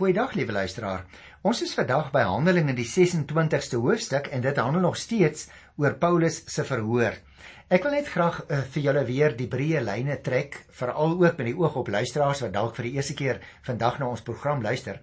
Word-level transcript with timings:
Goeiedag 0.00 0.32
lieve 0.32 0.52
luisteraar. 0.56 1.02
Ons 1.44 1.58
is 1.60 1.74
vandag 1.76 2.06
by 2.14 2.22
Handelinge 2.24 2.72
die 2.72 2.86
26ste 2.88 3.76
hoofstuk 3.82 4.30
en 4.32 4.40
dit 4.40 4.56
handel 4.56 4.80
nog 4.80 4.94
steeds 4.96 5.50
oor 5.76 5.98
Paulus 6.00 6.38
se 6.48 6.64
verhoor. 6.64 7.18
Ek 7.68 7.84
wil 7.84 7.92
net 7.98 8.08
graag 8.08 8.38
uh, 8.46 8.62
vir 8.72 8.86
julle 8.86 9.02
weer 9.04 9.36
die 9.36 9.50
breë 9.52 9.82
lyne 9.84 10.16
trek, 10.24 10.56
veral 10.78 11.18
ook 11.18 11.36
met 11.36 11.50
die 11.50 11.52
oog 11.52 11.76
op 11.82 11.92
luisteraars 11.92 12.40
wat 12.46 12.56
dalk 12.56 12.80
vir 12.80 12.88
die 12.88 12.94
eerste 12.96 13.18
keer 13.18 13.44
vandag 13.68 14.00
na 14.00 14.08
ons 14.08 14.24
program 14.24 14.64
luister. 14.64 15.02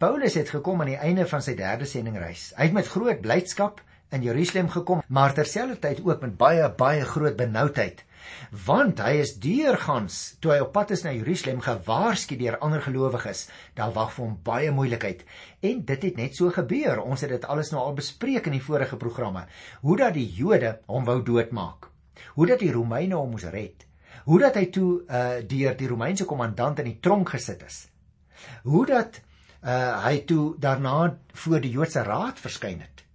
Paulus 0.00 0.40
het 0.40 0.56
gekom 0.56 0.80
aan 0.80 0.94
die 0.94 1.02
einde 1.10 1.28
van 1.28 1.44
sy 1.44 1.52
derde 1.58 1.84
sendingreis. 1.84 2.54
Hy 2.56 2.70
het 2.70 2.78
met 2.80 2.88
groot 2.88 3.20
blydskap 3.20 3.84
in 4.16 4.24
Jerusalem 4.24 4.72
gekom, 4.72 5.04
maar 5.12 5.36
terselfdertyd 5.36 6.00
ook 6.08 6.24
met 6.24 6.40
baie 6.40 6.72
baie 6.80 7.04
groot 7.04 7.36
benoudheid 7.36 8.00
want 8.66 9.00
hy 9.02 9.18
is 9.22 9.34
deurgangs 9.42 10.18
toe 10.42 10.52
hy 10.54 10.58
op 10.64 10.72
pad 10.74 10.92
is 10.96 11.04
na 11.04 11.12
Jerusalem 11.16 11.60
gewaarsku 11.64 12.38
deur 12.40 12.58
ander 12.64 12.82
gelowiges. 12.84 13.46
Daar 13.78 13.92
wag 13.96 14.12
vir 14.14 14.24
hom 14.24 14.36
baie 14.44 14.72
moeilikheid. 14.74 15.24
En 15.64 15.84
dit 15.84 16.06
het 16.08 16.20
net 16.20 16.36
so 16.36 16.50
gebeur. 16.54 17.02
Ons 17.02 17.24
het 17.26 17.34
dit 17.34 17.48
alles 17.48 17.72
nou 17.72 17.82
al 17.82 17.96
bespreek 17.98 18.48
in 18.50 18.58
die 18.58 18.64
vorige 18.64 18.96
programme. 19.00 19.46
Hoe 19.82 19.96
dat 19.96 20.14
die 20.16 20.28
Jode 20.38 20.78
hom 20.86 21.08
wou 21.08 21.20
doodmaak. 21.22 21.90
Hoe 22.34 22.46
dat 22.46 22.62
die 22.62 22.72
Romeine 22.72 23.18
hom 23.18 23.34
moes 23.36 23.48
red. 23.52 23.86
Hoe 24.28 24.40
dat 24.42 24.58
hy 24.60 24.66
toe 24.74 24.90
uh, 25.06 25.40
deur 25.48 25.76
die 25.78 25.88
Romeinse 25.88 26.28
kommandant 26.28 26.80
in 26.82 26.92
die 26.92 27.00
tronk 27.00 27.32
gesit 27.34 27.64
is. 27.66 27.86
Hoe 28.64 28.84
dat 28.86 29.20
uh, 29.64 30.04
hy 30.04 30.22
toe 30.28 30.54
daarna 30.60 31.18
voor 31.44 31.60
die 31.64 31.74
Joodse 31.74 32.04
raad 32.06 32.40
verskyn 32.40 32.80
het 32.84 33.07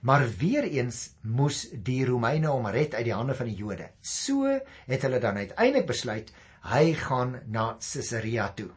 Maar 0.00 0.28
weer 0.38 0.62
eens 0.62 1.14
moes 1.20 1.64
die 1.72 2.04
Romeine 2.06 2.52
hom 2.52 2.66
red 2.66 2.94
uit 2.94 3.04
die 3.08 3.14
hande 3.14 3.34
van 3.34 3.48
die 3.50 3.56
Jode. 3.58 3.88
So 4.00 4.46
het 4.86 5.02
hulle 5.02 5.18
dan 5.18 5.36
uiteindelik 5.36 5.88
besluit 5.88 6.30
hy 6.68 6.92
gaan 6.94 7.40
na 7.46 7.72
Caesarea 7.80 8.48
toe. 8.54 8.70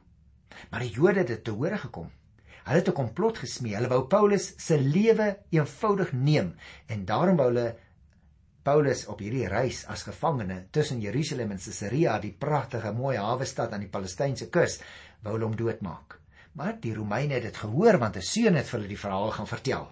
Maar 0.69 0.85
die 0.85 0.95
Jode 0.95 1.21
het 1.21 1.27
dit 1.27 1.43
te 1.43 1.53
hore 1.53 1.77
gekom. 1.77 2.09
Hulle 2.63 2.79
het 2.79 2.89
'n 2.89 2.93
komplot 2.93 3.37
gesmee. 3.37 3.75
Hulle 3.75 3.89
wou 3.89 4.07
Paulus 4.07 4.53
se 4.57 4.79
lewe 4.79 5.37
eenvoudig 5.49 6.11
neem 6.13 6.55
en 6.87 7.05
daarom 7.05 7.37
wou 7.37 7.47
hulle 7.47 7.75
Paulus 8.63 9.05
op 9.05 9.19
hierdie 9.19 9.47
reis 9.47 9.85
as 9.85 10.03
gevangene 10.03 10.67
tussen 10.71 11.01
Jerusalem 11.01 11.51
en 11.51 11.57
Caesarea, 11.57 12.19
die 12.19 12.35
pragtige 12.37 12.91
mooi 12.91 13.17
hawe 13.17 13.45
stad 13.45 13.73
aan 13.73 13.79
die 13.79 13.89
Palestynse 13.89 14.49
kus, 14.49 14.79
wou 15.21 15.33
hulle 15.33 15.45
hom 15.45 15.55
doodmaak. 15.55 16.19
Maar 16.53 16.77
die 16.79 16.93
Romeine 16.93 17.33
het 17.33 17.43
dit 17.43 17.57
gehoor 17.57 17.97
want 17.97 18.17
'n 18.17 18.21
seun 18.21 18.55
het 18.55 18.69
vir 18.69 18.79
hulle 18.79 18.87
die 18.87 19.03
verhaal 19.05 19.31
gaan 19.31 19.47
vertel. 19.47 19.91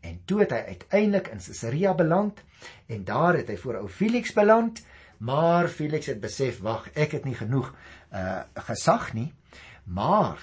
En 0.00 0.20
toe 0.24 0.40
het 0.40 0.54
hy 0.54 0.62
uiteindelik 0.74 1.28
in 1.32 1.42
Caesarea 1.44 1.94
beland 1.94 2.42
en 2.86 3.04
daar 3.04 3.36
het 3.40 3.48
hy 3.48 3.56
voor 3.56 3.80
ou 3.82 3.88
Felix 3.88 4.32
beland, 4.36 4.82
maar 5.18 5.68
Felix 5.68 6.06
het 6.06 6.20
besef, 6.20 6.60
wag, 6.64 6.88
ek 6.94 7.18
het 7.18 7.24
nie 7.28 7.36
genoeg 7.36 7.72
uh 8.12 8.40
gesag 8.68 9.12
nie, 9.12 9.32
maar 9.84 10.40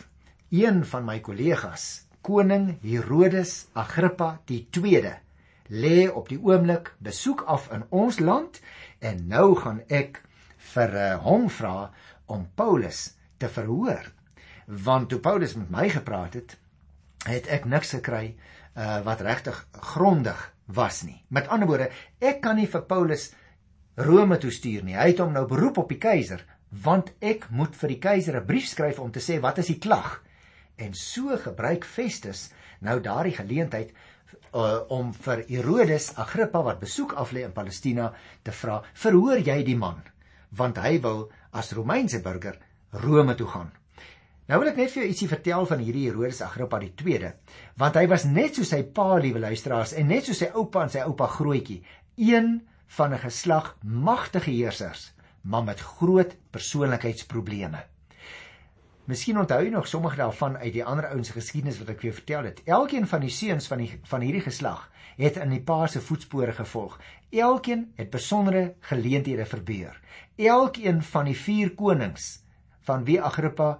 een 0.49 0.85
van 0.85 1.05
my 1.05 1.19
kollegas, 1.19 2.07
koning 2.21 2.77
Herodes 2.81 3.67
Agrippa 3.73 4.37
die 4.45 4.67
2de, 4.71 5.15
lê 5.67 6.07
op 6.07 6.29
die 6.29 6.39
oomblik 6.39 6.93
besoek 7.03 7.41
af 7.47 7.67
in 7.71 7.83
ons 7.89 8.19
land 8.19 8.61
en 8.99 9.25
nou 9.27 9.55
gaan 9.59 9.81
ek 9.87 10.21
vir 10.73 10.95
uh, 10.95 11.07
hom 11.23 11.49
vra 11.51 11.89
om 12.31 12.47
Paulus 12.55 13.17
te 13.37 13.49
verhoor. 13.49 14.11
Want 14.67 15.09
toe 15.09 15.19
Paulus 15.19 15.55
met 15.55 15.69
my 15.71 15.89
gepraat 15.89 16.35
het, 16.39 16.57
het 17.27 17.47
ek 17.51 17.67
niks 17.67 17.93
gekry 17.95 18.35
uh, 18.77 19.01
wat 19.03 19.21
regtig 19.25 19.57
grondig 19.71 20.53
was 20.65 21.01
nie. 21.03 21.17
Met 21.33 21.49
ander 21.49 21.67
woorde, 21.67 21.89
ek 22.19 22.41
kan 22.43 22.57
nie 22.59 22.67
vir 22.69 22.85
Paulus 22.85 23.31
Rome 23.97 24.37
toe 24.37 24.51
stuur 24.53 24.85
nie. 24.85 24.97
Hy 24.97 25.11
het 25.13 25.23
hom 25.23 25.33
nou 25.33 25.47
beroep 25.49 25.81
op 25.81 25.89
die 25.89 26.01
keiser, 26.01 26.43
want 26.69 27.13
ek 27.23 27.47
moet 27.49 27.75
vir 27.79 27.93
die 27.95 28.01
keiser 28.03 28.37
'n 28.37 28.45
brief 28.45 28.67
skryf 28.67 28.99
om 28.99 29.11
te 29.11 29.23
sê 29.23 29.39
wat 29.41 29.57
is 29.57 29.71
die 29.73 29.79
klag. 29.79 30.21
En 30.77 30.93
so 30.93 31.37
gebruik 31.37 31.85
Festus 31.85 32.51
nou 32.79 32.99
daardie 33.01 33.33
geleentheid 33.33 33.93
uh, 34.53 34.85
om 34.89 35.13
vir 35.13 35.43
Herodes 35.47 36.13
Agrippa 36.15 36.61
wat 36.61 36.79
besoek 36.79 37.13
aflê 37.13 37.45
in 37.45 37.53
Palestina 37.53 38.13
te 38.43 38.51
vra: 38.51 38.83
"Verhoor 38.93 39.39
jy 39.39 39.63
die 39.63 39.77
man?" 39.77 40.03
Want 40.49 40.77
hy 40.77 41.01
wil 41.01 41.31
as 41.51 41.71
Romeinse 41.71 42.21
burger 42.21 42.59
Rome 42.91 43.35
toe 43.35 43.47
gaan. 43.47 43.71
Nou 44.47 44.61
wil 44.61 44.69
ek 44.71 44.77
net 44.79 44.93
vir 44.93 45.01
jou 45.01 45.09
ietsie 45.11 45.27
vertel 45.27 45.65
van 45.67 45.81
hierdie 45.83 46.05
Herodes 46.07 46.37
Agrippa 46.45 46.77
die 46.79 46.93
2de, 46.95 47.33
want 47.81 47.97
hy 47.99 48.05
was 48.07 48.23
net 48.23 48.55
so 48.55 48.63
sy 48.63 48.79
pa, 48.95 49.17
liewe 49.19 49.41
luisteraars, 49.43 49.91
en 49.99 50.07
net 50.07 50.29
so 50.29 50.37
sy 50.37 50.47
oupa 50.55 50.85
en 50.85 50.93
sy 50.93 51.01
oupa 51.03 51.27
grootjie, 51.33 51.81
een 52.15 52.61
van 52.95 53.13
'n 53.13 53.19
geslag 53.25 53.75
magtige 53.83 54.51
heersers, 54.51 55.11
maar 55.43 55.63
met 55.63 55.79
groot 55.79 56.31
persoonlikheidsprobleme. 56.51 57.83
Miskien 59.07 59.37
onthou 59.39 59.59
jy 59.63 59.69
nog 59.69 59.87
sommige 59.87 60.15
daarvan 60.15 60.57
uit 60.57 60.73
die 60.73 60.83
ander 60.83 61.07
ouens 61.07 61.29
geskiedenis 61.29 61.79
wat 61.79 61.89
ek 61.89 61.99
vir 61.99 62.09
jou 62.09 62.15
vertel 62.15 62.43
het. 62.43 62.61
Elkeen 62.65 63.07
van 63.07 63.21
die 63.21 63.29
seuns 63.29 63.67
van 63.67 63.77
die 63.77 63.99
van 64.03 64.21
hierdie 64.21 64.41
geslag 64.41 64.91
het 65.17 65.37
in 65.37 65.49
die 65.49 65.61
pa 65.61 65.87
se 65.87 66.01
voetspore 66.01 66.53
gevolg. 66.53 66.99
Elkeen 67.31 67.91
het 67.95 68.09
besondere 68.09 68.75
geleenthede 68.79 69.45
verbeur. 69.45 69.99
Elkeen 70.37 71.01
van 71.03 71.25
die 71.25 71.35
vier 71.35 71.75
konings 71.75 72.43
van 72.81 73.03
wie 73.03 73.21
Agrippa 73.21 73.79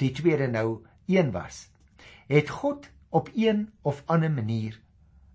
die 0.00 0.12
tweede 0.16 0.48
nou 0.48 0.80
een 1.06 1.30
was, 1.34 1.68
het 2.30 2.48
God 2.48 2.88
op 3.10 3.30
een 3.34 3.68
of 3.82 4.02
ander 4.06 4.30
manier 4.30 4.78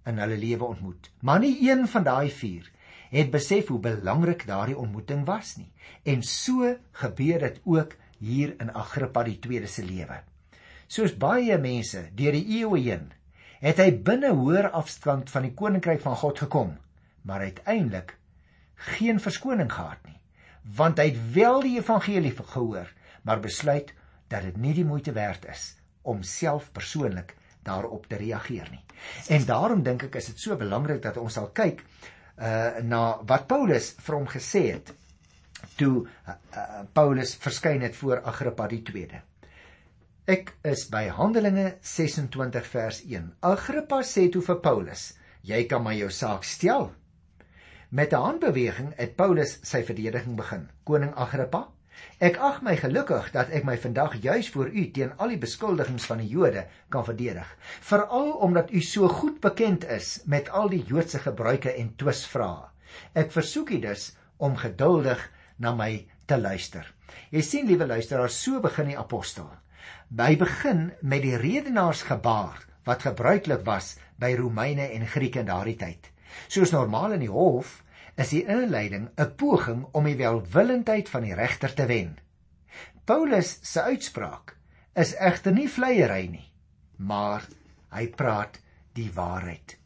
in 0.05 0.17
hulle 0.21 0.37
lewe 0.37 0.63
ontmoet. 0.63 1.11
Maar 1.19 1.39
nie 1.39 1.57
een 1.69 1.87
van 1.87 2.03
daai 2.03 2.29
vier 2.31 2.71
het 3.15 3.31
besef 3.31 3.67
hoe 3.71 3.79
belangrik 3.79 4.45
daardie 4.47 4.77
ontmoeting 4.77 5.25
was 5.25 5.55
nie. 5.55 5.71
En 6.03 6.23
so 6.23 6.75
gebeur 6.91 7.39
dit 7.39 7.61
ook 7.63 7.95
hier 8.19 8.55
in 8.59 8.73
Agrippa 8.73 9.23
die 9.23 9.37
tweede 9.39 9.69
se 9.71 9.85
lewe. 9.85 10.21
Soos 10.87 11.15
baie 11.17 11.57
mense 11.61 12.09
deur 12.17 12.35
die 12.35 12.59
eeue 12.59 12.81
heen, 12.81 13.09
het 13.61 13.79
hy 13.81 13.89
binne 14.05 14.33
hoër 14.35 14.69
afstand 14.77 15.31
van 15.33 15.47
die 15.47 15.53
koninkryk 15.57 16.01
van 16.03 16.17
God 16.21 16.43
gekom, 16.43 16.75
maar 17.25 17.45
uiteindelik 17.47 18.17
geen 18.95 19.19
verskoning 19.23 19.71
gehad 19.71 20.01
nie, 20.05 20.19
want 20.77 20.99
hy 20.99 21.07
het 21.09 21.21
wel 21.33 21.63
die 21.63 21.77
evangelie 21.79 22.33
gehoor, 22.35 22.91
maar 23.23 23.41
besluit 23.41 23.93
dat 24.27 24.41
dit 24.47 24.57
nie 24.57 24.73
die 24.73 24.85
moeite 24.85 25.11
werd 25.11 25.45
is 25.51 25.75
om 26.01 26.23
self 26.23 26.71
persoonlik 26.71 27.35
daarop 27.65 28.05
te 28.07 28.15
reageer 28.15 28.67
nie. 28.71 28.83
En 29.33 29.45
daarom 29.45 29.83
dink 29.83 30.05
ek 30.07 30.19
is 30.21 30.29
dit 30.33 30.39
so 30.39 30.57
belangrik 30.57 31.01
dat 31.01 31.17
ons 31.17 31.33
sal 31.33 31.49
kyk 31.53 31.81
uh 32.35 32.81
na 32.83 33.01
wat 33.23 33.47
Paulus 33.47 33.93
vir 34.05 34.15
hom 34.15 34.27
gesê 34.27 34.63
het 34.73 34.91
toe 35.79 36.03
uh, 36.03 36.33
uh, 36.33 36.81
Paulus 36.93 37.35
verskyn 37.41 37.81
het 37.81 37.95
voor 37.95 38.21
Agrippa 38.27 38.67
die 38.67 38.81
2de. 38.85 39.21
Ek 40.25 40.51
is 40.65 40.87
by 40.89 41.05
Handelinge 41.13 41.77
26 41.85 42.67
vers 42.73 43.01
1. 43.05 43.31
Agrippa 43.45 44.01
sê 44.03 44.27
toe 44.33 44.41
vir 44.41 44.59
Paulus: 44.61 45.13
"Jy 45.41 45.65
kan 45.69 45.83
maar 45.83 45.95
jou 45.95 46.09
saak 46.09 46.43
stel." 46.43 46.91
Met 47.89 48.13
'n 48.13 48.21
handbeweging 48.25 48.93
het 48.97 49.15
Paulus 49.15 49.59
sy 49.63 49.83
verdediging 49.83 50.35
begin. 50.35 50.69
Koning 50.83 51.13
Agrippa, 51.13 51.67
Ek 52.23 52.37
ag 52.39 52.61
my 52.63 52.77
gelukkig 52.79 53.31
dat 53.33 53.49
ek 53.51 53.65
my 53.67 53.75
vandag 53.77 54.15
juis 54.23 54.49
voor 54.53 54.69
u 54.71 54.83
teen 54.95 55.11
al 55.19 55.33
die 55.33 55.39
beskuldigings 55.41 56.05
van 56.07 56.21
die 56.23 56.29
Jode 56.31 56.65
kan 56.89 57.05
verdedig, 57.05 57.49
veral 57.83 58.31
omdat 58.45 58.71
u 58.71 58.81
so 58.81 59.09
goed 59.11 59.41
bekend 59.43 59.83
is 59.91 60.21
met 60.25 60.49
al 60.49 60.71
die 60.71 60.83
Joodse 60.87 61.19
gebruike 61.19 61.73
en 61.75 61.93
twisvrae. 61.99 62.69
Ek 63.13 63.31
versoek 63.35 63.73
u 63.75 63.79
dus 63.83 64.13
om 64.37 64.55
geduldig 64.55 65.21
na 65.59 65.75
my 65.75 66.05
te 66.25 66.37
luister. 66.39 66.87
Jy 67.31 67.41
sien 67.43 67.67
liewe 67.67 67.87
luisteraars, 67.87 68.37
so 68.41 68.59
begin 68.63 68.91
die 68.93 68.99
apostel. 68.99 69.49
Hy 70.15 70.35
begin 70.39 70.91
met 71.01 71.23
die 71.25 71.37
redenaarsgebaar 71.37 72.63
wat 72.85 73.05
gebruiklik 73.07 73.65
was 73.65 73.95
by 74.21 74.35
Romeine 74.37 74.87
en 74.93 75.07
Grieke 75.07 75.41
in 75.43 75.49
daardie 75.49 75.77
tyd. 75.79 76.11
Soos 76.47 76.71
normaal 76.71 77.15
in 77.17 77.25
die 77.25 77.31
hof 77.31 77.81
is 78.15 78.31
die 78.31 78.45
inleiding 78.47 79.09
'n 79.17 79.35
poging 79.35 79.85
om 79.91 80.05
die 80.07 80.15
welwillendheid 80.15 81.09
van 81.09 81.23
die 81.23 81.35
regter 81.35 81.73
te 81.73 81.85
wen. 81.85 82.17
Paulus 83.05 83.59
se 83.61 83.81
uitspraak 83.81 84.55
is 84.95 85.15
egter 85.19 85.53
nie 85.53 85.67
vleiery 85.69 86.27
nie, 86.27 86.51
maar 86.97 87.43
hy 87.91 88.07
praat 88.07 88.59
die 88.93 89.11
waarheid. 89.13 89.77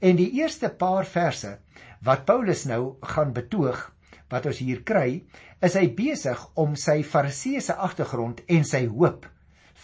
En 0.00 0.16
die 0.16 0.32
eerste 0.40 0.68
paar 0.68 1.06
verse 1.06 1.58
wat 2.02 2.24
Paulus 2.24 2.64
nou 2.64 2.96
gaan 3.00 3.32
betoog 3.32 3.92
wat 4.28 4.46
ons 4.46 4.58
hier 4.58 4.82
kry, 4.82 5.22
is 5.62 5.74
hy 5.74 5.86
besig 5.94 6.42
om 6.54 6.74
sy 6.76 7.02
fariseëse 7.02 7.74
agtergrond 7.74 8.42
en 8.48 8.64
sy 8.64 8.86
hoop 8.86 9.28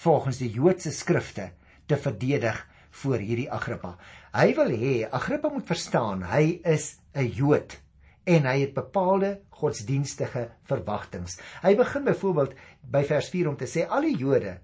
volgens 0.02 0.38
die 0.42 0.50
Joodse 0.50 0.90
skrifte 0.90 1.52
te 1.86 1.96
verdedig 1.96 2.58
voor 3.02 3.18
hierdie 3.18 3.50
Agrippa. 3.50 3.96
Hy 4.34 4.54
wil 4.58 4.74
hê 4.74 4.94
Agrippa 5.08 5.48
moet 5.48 5.66
verstaan 5.66 6.22
hy 6.22 6.60
is 6.64 6.98
'n 7.14 7.30
Jood 7.30 7.78
en 8.24 8.46
hy 8.46 8.58
het 8.60 8.74
bepaalde 8.74 9.40
godsdienstige 9.62 10.48
verwagtinge. 10.68 11.38
Hy 11.62 11.74
begin 11.78 12.06
byvoorbeeld 12.06 12.54
by 12.94 13.02
vers 13.08 13.30
4 13.32 13.50
om 13.50 13.58
te 13.58 13.68
sê 13.70 13.86
al 13.88 14.06
die 14.06 14.16
Jode 14.18 14.58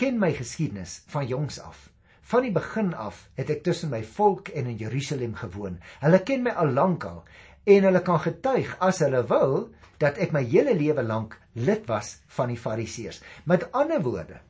ken 0.00 0.18
my 0.20 0.32
geskiedenis 0.34 1.02
van 1.12 1.26
jongs 1.28 1.60
af. 1.62 1.88
Van 2.24 2.44
die 2.44 2.52
begin 2.52 2.94
af 2.96 3.26
het 3.38 3.52
ek 3.52 3.64
tussen 3.64 3.92
my 3.92 4.02
volk 4.16 4.48
en 4.56 4.68
in 4.72 4.80
Jerusalem 4.80 5.34
gewoon. 5.36 5.78
Hulle 6.00 6.22
ken 6.24 6.44
my 6.44 6.54
al 6.56 6.72
lankal 6.72 7.22
en 7.68 7.88
hulle 7.88 8.02
kan 8.04 8.20
getuig 8.20 8.72
as 8.84 9.00
hulle 9.04 9.22
wil 9.28 9.68
dat 10.02 10.18
ek 10.20 10.32
my 10.36 10.42
hele 10.44 10.74
lewe 10.76 11.04
lank 11.04 11.36
lid 11.54 11.84
was 11.88 12.18
van 12.36 12.50
die 12.52 12.60
Fariseërs. 12.60 13.20
Met 13.48 13.68
ander 13.72 14.02
woorde, 14.02 14.40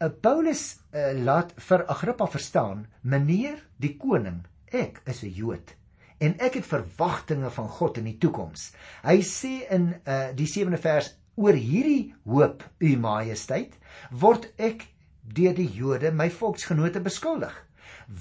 uh, 0.00 0.08
Paulus 0.20 0.80
uh, 0.92 1.12
laat 1.16 1.54
vir 1.68 1.84
Agrippa 1.92 2.26
verstaan, 2.26 2.88
meneer 3.00 3.60
die 3.80 3.94
koning, 4.00 4.42
ek 4.72 5.00
is 5.06 5.22
'n 5.22 5.32
Jood 5.36 5.76
en 6.20 6.36
ek 6.42 6.60
het 6.60 6.68
verwagtinge 6.68 7.50
van 7.54 7.68
God 7.78 7.98
in 8.00 8.10
die 8.10 8.18
toekoms. 8.20 8.70
Hy 9.06 9.18
sê 9.24 9.54
in 9.72 9.90
uh, 10.04 10.30
die 10.36 10.48
7de 10.50 10.80
vers 10.80 11.14
oor 11.40 11.56
hierdie 11.56 12.12
hoop, 12.28 12.64
u 12.84 12.96
majesteit, 13.00 13.78
word 14.10 14.50
ek 14.60 14.84
deur 15.24 15.54
die 15.56 15.68
Jode, 15.72 16.12
my 16.12 16.28
volksgenote 16.32 17.00
beskuldig. 17.04 17.54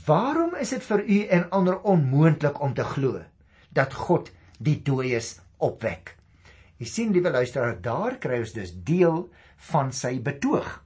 Waarom 0.05 0.55
is 0.61 0.71
dit 0.75 0.85
vir 0.85 1.03
u 1.03 1.19
en 1.37 1.47
ander 1.55 1.79
onmoontlik 1.81 2.61
om 2.61 2.75
te 2.77 2.85
glo 2.85 3.23
dat 3.75 3.95
God 4.05 4.29
die 4.61 4.77
dooies 4.85 5.39
opwek? 5.57 6.15
Jy 6.79 6.87
sien 6.87 7.11
liewe 7.11 7.33
luisteraar, 7.33 7.79
daar 7.83 8.19
kry 8.23 8.39
ons 8.39 8.53
dus 8.55 8.71
deel 8.87 9.25
van 9.71 9.91
sy 9.91 10.15
betoog. 10.23 10.77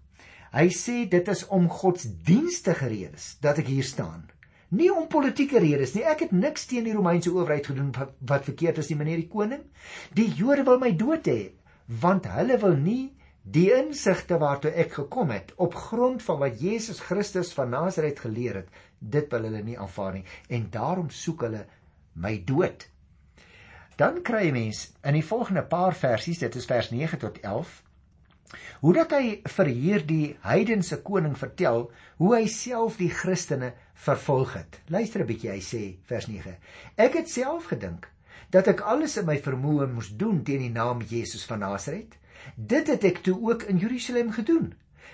Hy 0.53 0.69
sê 0.73 1.03
dit 1.09 1.27
is 1.29 1.43
om 1.53 1.67
godsdienstige 1.69 2.89
redes 2.89 3.35
dat 3.41 3.61
ek 3.61 3.69
hier 3.69 3.85
staan. 3.85 4.25
Nie 4.73 4.89
om 4.93 5.07
politieke 5.07 5.61
redes 5.61 5.93
nie. 5.93 6.05
Ek 6.09 6.25
het 6.25 6.31
niks 6.33 6.65
teen 6.69 6.87
die 6.87 6.95
Romeinse 6.95 7.31
owerheid 7.33 7.67
gedoen 7.69 7.91
wat, 7.95 8.15
wat 8.19 8.47
verkeerd 8.47 8.79
is 8.81 8.89
nie, 8.89 8.97
meneer 8.97 9.21
die 9.21 9.29
koning. 9.29 9.65
Die 10.17 10.29
Jode 10.33 10.65
wil 10.69 10.81
my 10.81 10.93
dood 10.97 11.29
hê 11.29 11.41
want 12.01 12.25
hulle 12.31 12.55
wil 12.61 12.77
nie 12.79 13.11
die 13.43 13.67
insigte 13.75 14.37
waartoe 14.39 14.71
ek 14.79 14.95
gekom 15.01 15.33
het 15.35 15.51
op 15.61 15.75
grond 15.75 16.23
van 16.23 16.39
wat 16.39 16.61
Jesus 16.63 17.01
Christus 17.03 17.51
van 17.53 17.73
Nasaret 17.75 18.21
geleer 18.23 18.61
het, 18.61 18.69
dit 18.99 19.27
wil 19.35 19.49
hulle 19.49 19.59
nie 19.67 19.75
aanvaar 19.75 20.15
nie 20.15 20.23
en 20.47 20.69
daarom 20.71 21.09
soek 21.11 21.43
hulle 21.43 21.65
my 22.15 22.37
dood. 22.47 22.87
Dan 23.99 24.21
kry 24.25 24.45
jy 24.47 24.53
mens 24.55 24.85
in 25.03 25.19
die 25.19 25.25
volgende 25.27 25.65
paar 25.67 25.93
versies, 25.93 26.39
dit 26.39 26.55
is 26.55 26.69
vers 26.71 26.89
9 26.95 27.19
tot 27.19 27.41
hoe 28.81 28.93
dat 28.93 29.13
hy 29.15 29.41
vir 29.55 29.69
hierdie 29.71 30.25
heidense 30.45 30.99
koning 31.05 31.35
vertel 31.39 31.87
hoe 32.21 32.33
hy 32.35 32.45
self 32.51 32.99
die 33.01 33.11
Christene 33.11 33.73
vervolg 33.93 34.53
het. 34.53 34.81
Luister 34.87 35.21
'n 35.21 35.27
bietjie, 35.27 35.49
hy 35.51 35.61
sê 35.61 35.97
vers 36.05 36.27
9. 36.27 36.57
Ek 36.95 37.13
het 37.13 37.29
self 37.29 37.65
gedink 37.65 38.09
dat 38.49 38.67
ek 38.67 38.81
alles 38.81 39.17
in 39.17 39.25
my 39.25 39.37
vermoë 39.39 39.87
moes 39.93 40.09
doen 40.17 40.43
teen 40.43 40.59
die 40.59 40.71
naam 40.71 41.01
Jesus 41.01 41.45
van 41.45 41.59
Nasaret. 41.59 42.17
Dit 42.55 42.87
het 42.87 43.03
ek 43.03 43.23
toe 43.23 43.37
ook 43.41 43.63
in 43.63 43.77
Jerusalem 43.77 44.31
gedoen. 44.31 44.73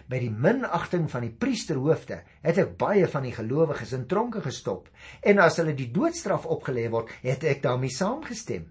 By 0.09 0.19
die 0.19 0.31
minagting 0.31 1.09
van 1.11 1.21
die 1.21 1.31
priesterhoofde 1.31 2.23
het 2.41 2.57
ek 2.57 2.77
baie 2.77 3.07
van 3.07 3.23
die 3.23 3.35
gelowiges 3.35 3.93
in 3.93 4.07
tronke 4.07 4.41
gestop 4.41 4.89
en 5.21 5.39
as 5.39 5.57
hulle 5.57 5.75
die 5.77 5.91
doodstraf 5.91 6.45
opgelê 6.45 6.89
word, 6.89 7.09
het 7.21 7.43
ek 7.43 7.61
daarmee 7.61 7.93
saamgestem. 7.93 8.65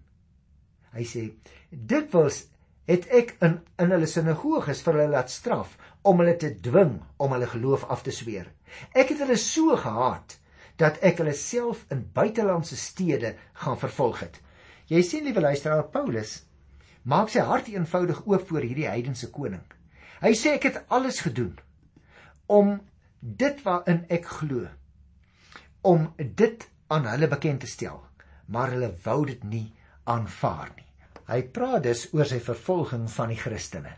Hy 0.93 1.05
sê 1.05 1.31
dit 1.71 2.13
was 2.13 2.49
het 2.89 3.07
ek 3.13 3.35
in 3.45 3.59
in 3.79 3.93
hulle 3.93 4.09
sinagoges 4.09 4.81
vir 4.85 4.97
hulle 4.97 5.13
laat 5.13 5.31
straf 5.31 5.77
om 6.09 6.23
hulle 6.23 6.37
te 6.41 6.51
dwing 6.65 6.97
om 7.21 7.35
hulle 7.37 7.49
geloof 7.53 7.85
af 7.93 8.03
te 8.07 8.15
sweer. 8.15 8.49
Ek 8.97 9.13
het 9.13 9.21
hulle 9.25 9.37
so 9.37 9.77
gehaat 9.77 10.39
dat 10.81 11.01
ek 11.05 11.21
hulle 11.21 11.35
self 11.37 11.85
in 11.93 12.07
buitelandse 12.15 12.77
stede 12.77 13.35
gaan 13.63 13.79
vervolg 13.79 14.23
het. 14.25 14.41
Jy 14.89 15.03
sien 15.05 15.27
liewe 15.27 15.45
luisteraar 15.45 15.85
Paulus 15.93 16.39
maak 17.05 17.33
sy 17.33 17.45
hart 17.45 17.69
eenvoudig 17.73 18.25
oop 18.27 18.49
voor 18.49 18.65
hierdie 18.65 18.89
heidense 18.89 19.31
koning. 19.33 19.65
Hy 20.25 20.33
sê 20.35 20.57
ek 20.57 20.69
het 20.71 20.83
alles 20.89 21.21
gedoen 21.25 21.55
om 22.49 22.79
dit 23.21 23.63
waarin 23.65 24.05
ek 24.09 24.27
glo 24.41 24.67
om 25.89 26.09
dit 26.17 26.69
aan 26.89 27.07
hulle 27.13 27.29
bekend 27.29 27.63
te 27.63 27.71
stel, 27.71 28.01
maar 28.47 28.73
hulle 28.73 28.95
wou 29.05 29.23
dit 29.29 29.45
nie 29.45 29.67
aanvaar 30.09 30.73
nie. 30.77 30.88
Hy 31.29 31.43
praat 31.53 31.85
dus 31.85 32.07
oor 32.13 32.27
sy 32.27 32.41
vervolging 32.41 33.07
van 33.13 33.29
die 33.29 33.39
Christene. 33.39 33.95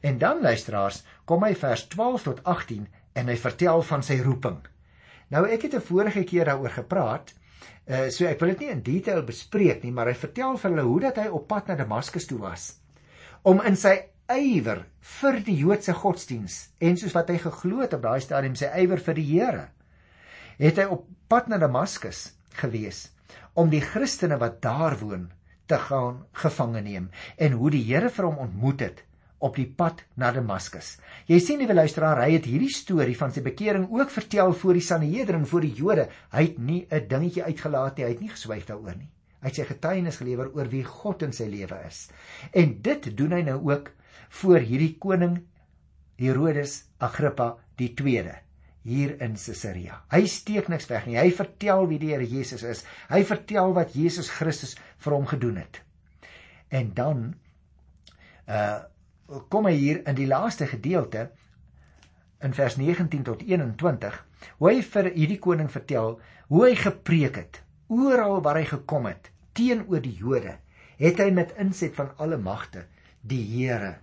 En 0.00 0.18
dan 0.18 0.42
luisteraars, 0.44 1.02
kom 1.24 1.44
hy 1.44 1.54
vers 1.56 1.86
12 1.88 2.22
tot 2.22 2.42
18 2.44 2.86
en 3.16 3.28
hy 3.28 3.36
vertel 3.40 3.82
van 3.82 4.02
sy 4.04 4.20
roeping. 4.22 4.60
Nou 5.32 5.46
ek 5.48 5.62
het 5.62 5.74
'n 5.74 5.88
vorige 5.88 6.24
keer 6.24 6.44
daaroor 6.44 6.70
gepraat. 6.70 7.34
Uh 7.88 8.10
so 8.10 8.26
ek 8.26 8.40
wil 8.40 8.48
dit 8.48 8.60
nie 8.60 8.70
in 8.70 8.82
detail 8.82 9.22
bespreek 9.22 9.82
nie, 9.82 9.92
maar 9.92 10.06
hy 10.06 10.14
vertel 10.14 10.56
vir 10.56 10.70
hulle 10.70 10.82
hoe 10.82 11.00
dat 11.00 11.16
hy 11.16 11.28
op 11.28 11.48
pad 11.48 11.68
na 11.68 11.74
Damaskus 11.74 12.26
toe 12.26 12.38
was 12.38 12.74
om 13.46 13.60
in 13.62 13.76
sy 13.78 13.94
ywer 14.32 14.80
vir 15.20 15.36
die 15.46 15.54
Joodse 15.60 15.94
godsdiens 15.94 16.56
en 16.82 16.96
soos 16.98 17.14
wat 17.14 17.28
hy 17.30 17.36
geglo 17.44 17.84
het 17.84 17.92
op 17.94 18.02
daai 18.02 18.18
stadium 18.24 18.56
sy 18.58 18.70
ywer 18.82 18.98
vir 18.98 19.18
die 19.20 19.26
Here 19.28 19.66
het 20.58 20.80
hy 20.82 20.86
op 20.90 21.04
pad 21.30 21.46
na 21.52 21.60
Damaskus 21.62 22.32
gewees 22.58 23.04
om 23.54 23.70
die 23.70 23.82
Christene 23.84 24.38
wat 24.40 24.58
daar 24.64 24.96
woon 24.98 25.28
te 25.66 25.78
gaan 25.88 26.22
gevange 26.32 26.82
neem 26.82 27.10
en 27.36 27.58
hoe 27.58 27.70
die 27.74 27.84
Here 27.88 28.10
vir 28.12 28.28
hom 28.28 28.38
ontmoet 28.46 28.84
het 28.86 29.02
op 29.38 29.56
die 29.58 29.66
pad 29.68 30.00
na 30.16 30.30
Damaskus. 30.32 30.94
Jy 31.28 31.38
sien 31.44 31.60
nie, 31.60 31.68
luisteraar, 31.68 32.22
hy 32.24 32.38
het 32.38 32.46
hierdie 32.48 32.72
storie 32.72 33.16
van 33.18 33.34
sy 33.34 33.42
bekering 33.44 33.84
ook 33.92 34.10
vertel 34.10 34.54
voor 34.56 34.78
die 34.78 34.84
Sanhedrin, 34.84 35.44
voor 35.46 35.66
die 35.66 35.74
Jode. 35.76 36.08
Hy 36.32 36.46
het 36.46 36.58
nie 36.58 36.86
'n 36.90 37.08
dingetjie 37.08 37.44
uitgelaat 37.44 37.96
nie, 37.96 38.04
hy 38.04 38.10
het 38.10 38.20
nie 38.20 38.32
geswyg 38.32 38.64
daaroor 38.66 38.96
nie. 38.96 39.10
Hy 39.40 39.48
het 39.48 39.54
sy 39.54 39.64
getuienis 39.64 40.16
gelewer 40.16 40.50
oor 40.54 40.68
wie 40.68 40.84
God 40.84 41.22
in 41.22 41.32
sy 41.32 41.44
lewe 41.44 41.78
is. 41.86 42.08
En 42.52 42.80
dit 42.82 43.16
doen 43.16 43.32
hy 43.32 43.42
nou 43.42 43.60
ook 43.70 43.90
voor 44.28 44.58
hierdie 44.58 44.96
koning 44.98 45.44
Herodes 46.16 46.84
Agrippa 46.98 47.56
die 47.76 47.94
2de 47.94 48.45
hier 48.86 49.16
in 49.22 49.34
Caesarea. 49.34 50.00
Hy 50.12 50.22
steek 50.30 50.68
niks 50.70 50.86
weg 50.90 51.08
nie. 51.08 51.18
Hy 51.18 51.32
vertel 51.34 51.88
wie 51.90 51.98
die 52.02 52.12
Here 52.12 52.26
Jesus 52.26 52.62
is. 52.66 52.84
Hy 53.10 53.24
vertel 53.26 53.74
wat 53.74 53.96
Jesus 53.98 54.30
Christus 54.30 54.76
vir 55.02 55.16
hom 55.16 55.26
gedoen 55.26 55.58
het. 55.62 55.80
En 56.70 56.92
dan 56.94 57.26
uh 58.46 58.84
kom 59.50 59.66
hy 59.66 59.72
hier 59.74 59.96
in 60.06 60.14
die 60.14 60.28
laaste 60.30 60.68
gedeelte 60.70 61.24
in 62.46 62.52
vers 62.54 62.76
19 62.78 63.24
tot 63.26 63.40
21 63.42 64.18
hoe 64.60 64.68
hy 64.70 64.82
vir 64.86 65.08
hierdie 65.16 65.40
koning 65.42 65.70
vertel 65.72 66.20
hoe 66.52 66.60
hy 66.62 66.76
gepreek 66.78 67.40
het 67.40 67.58
oral 67.90 68.38
waar 68.44 68.60
hy 68.60 68.68
gekom 68.70 69.08
het 69.10 69.32
teenoor 69.58 70.04
die 70.04 70.14
Jode 70.20 70.54
het 71.00 71.18
hy 71.18 71.32
met 71.34 71.56
inset 71.58 71.96
van 71.98 72.12
alle 72.22 72.38
magte 72.38 72.84
die 73.26 73.42
Here 73.50 73.96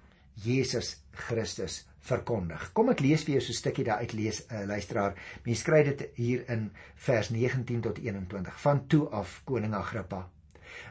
Jesus 0.44 0.98
Christus 1.30 1.86
verkondig. 2.04 2.70
Kom 2.76 2.92
ek 2.94 3.04
lees 3.04 3.24
vir 3.24 3.38
jou 3.38 3.42
so 3.42 3.54
'n 3.54 3.62
stukkie 3.62 3.86
daar 3.88 4.04
uit 4.04 4.14
lees 4.14 4.44
uh, 4.46 4.66
luisteraar. 4.68 5.14
Mens 5.46 5.60
skryf 5.60 5.86
dit 5.86 6.10
hier 6.16 6.44
in 6.50 6.72
vers 6.96 7.30
19 7.30 7.82
tot 7.82 7.98
21 7.98 8.62
van 8.62 8.88
toe 8.88 9.08
af 9.10 9.42
koning 9.46 9.74
Agrippa. 9.74 10.30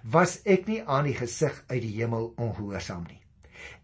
Was 0.02 0.40
ek 0.44 0.66
nie 0.66 0.82
aan 0.86 1.04
die 1.04 1.18
gesig 1.18 1.64
uit 1.66 1.82
die 1.82 1.96
hemel 1.98 2.32
ongehoorsaam 2.36 3.04
nie? 3.08 3.22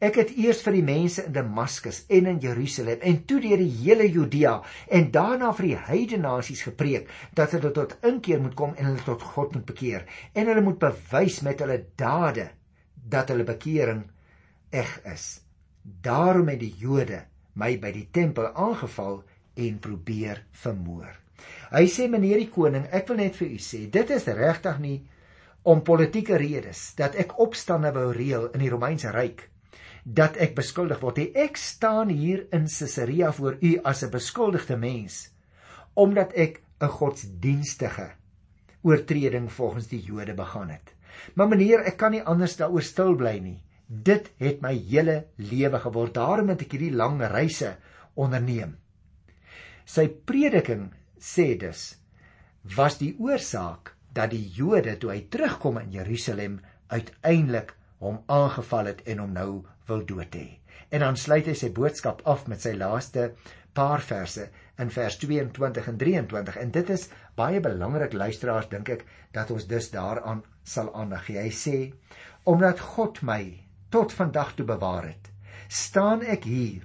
Ek 0.03 0.17
het 0.19 0.31
eers 0.35 0.61
vir 0.63 0.75
die 0.79 0.85
mense 0.87 1.25
in 1.27 1.35
Damaskus 1.35 2.05
en 2.09 2.27
in 2.27 2.41
Jerusalem 2.43 3.03
en 3.11 3.25
toe 3.31 3.41
deur 3.45 3.61
die 3.63 3.71
hele 3.81 4.09
Judea 4.11 4.55
en 4.99 5.11
daarna 5.15 5.53
vir 5.55 5.69
die 5.69 5.79
heidene 5.89 6.23
nasies 6.27 6.65
gepreek 6.67 7.11
dat 7.39 7.55
hulle 7.55 7.71
tot 7.75 7.97
inkeer 8.03 8.43
moet 8.43 8.57
kom 8.59 8.75
en 8.77 8.91
hulle 8.91 9.05
tot 9.07 9.23
God 9.35 9.55
moet 9.55 9.67
bekeer 9.67 10.07
en 10.35 10.51
hulle 10.51 10.65
moet 10.67 10.81
bewys 10.83 11.43
met 11.47 11.63
hulle 11.63 11.85
dade 11.99 12.49
dat 13.09 13.31
hulle 13.31 13.47
bekering 13.47 14.03
eg 14.75 14.99
is. 15.15 15.29
Daarom 16.03 16.49
het 16.53 16.61
die 16.61 16.75
Jode 16.79 17.25
my 17.59 17.75
by 17.83 17.93
die 17.95 18.09
tempel 18.15 18.51
aangeval 18.55 19.23
en 19.59 19.79
probeer 19.83 20.45
vermoor. 20.63 21.11
Hy 21.71 21.85
sê 21.91 22.09
meneer 22.11 22.41
die 22.43 22.51
koning, 22.51 22.87
ek 22.95 23.09
wil 23.11 23.21
net 23.23 23.37
vir 23.39 23.51
u 23.55 23.59
sê, 23.63 23.87
dit 23.91 24.11
is 24.15 24.27
regtig 24.27 24.79
nie 24.83 24.99
om 25.69 25.83
politieke 25.85 26.39
redes 26.41 26.93
dat 26.99 27.17
ek 27.19 27.39
opstande 27.43 27.91
wou 27.95 28.11
reël 28.15 28.49
in 28.55 28.63
die 28.65 28.71
Romeinse 28.73 29.13
ryk 29.15 29.49
dat 30.05 30.39
ek 30.41 30.55
beskuldig 30.57 31.03
word. 31.03 31.21
Ek 31.37 31.59
staan 31.61 32.09
hier 32.09 32.47
in 32.55 32.65
Caesarea 32.71 33.33
voor 33.33 33.59
u 33.61 33.77
as 33.85 34.03
'n 34.05 34.11
beskuldigde 34.11 34.77
mens 34.77 35.31
omdat 35.95 36.33
ek 36.33 36.63
'n 36.81 36.89
godsdienstige 36.89 38.11
oortreding 38.83 39.53
volgens 39.53 39.89
die 39.89 40.01
Jode 40.01 40.35
begaan 40.35 40.71
het. 40.71 40.95
Maar 41.35 41.49
meneer, 41.49 41.81
ek 41.81 41.97
kan 41.97 42.11
nie 42.11 42.23
anders 42.23 42.57
daaroor 42.57 42.83
stil 42.83 43.15
bly 43.15 43.39
nie. 43.39 43.63
Dit 43.89 44.29
het 44.37 44.61
my 44.61 44.75
hele 44.77 45.23
lewe 45.41 45.81
geword. 45.81 46.15
Daarom 46.15 46.53
het 46.53 46.67
ek 46.67 46.77
hierdie 46.77 46.93
lang 46.93 47.23
reise 47.33 47.77
onderneem. 48.21 48.77
Sy 49.89 50.05
prediking 50.29 50.91
sê 51.17 51.55
dus 51.57 51.95
was 52.77 52.99
die 53.01 53.15
oorsaak 53.17 53.95
dat 54.13 54.35
die 54.35 54.45
Jode 54.53 54.99
toe 55.01 55.15
hy 55.15 55.23
terugkom 55.33 55.79
in 55.81 55.95
Jerusalem 55.95 56.59
uiteindelik 56.93 57.73
hom 58.05 58.21
aangeval 58.29 58.91
het 58.93 59.01
en 59.09 59.23
hom 59.25 59.33
nou 59.33 59.53
wil 59.89 60.05
dood 60.05 60.37
hê. 60.37 60.59
En 60.93 61.01
dan 61.05 61.17
sluit 61.17 61.49
hy 61.49 61.55
sy 61.57 61.71
boodskap 61.73 62.21
af 62.29 62.45
met 62.49 62.61
sy 62.61 62.75
laaste 62.77 63.31
paar 63.77 64.05
verse 64.05 64.49
in 64.83 64.93
vers 64.93 65.17
22 65.23 65.89
en 65.89 65.99
23 66.01 66.59
en 66.61 66.75
dit 66.75 66.93
is 66.93 67.07
baie 67.39 67.61
belangrik 67.65 68.13
luisteraars 68.13 68.69
dink 68.69 68.93
ek 68.99 69.07
dat 69.33 69.51
ons 69.55 69.67
dus 69.71 69.91
daaraan 69.95 70.45
sal 70.65 70.93
aandag 70.93 71.25
gee. 71.31 71.41
Hy 71.41 71.53
sê 71.55 71.79
omdat 72.45 72.85
God 72.95 73.23
my 73.25 73.68
tot 73.91 74.13
vandag 74.13 74.55
toe 74.55 74.67
bewaar 74.69 75.09
het, 75.09 75.31
staan 75.69 76.23
ek 76.23 76.45
hier 76.49 76.85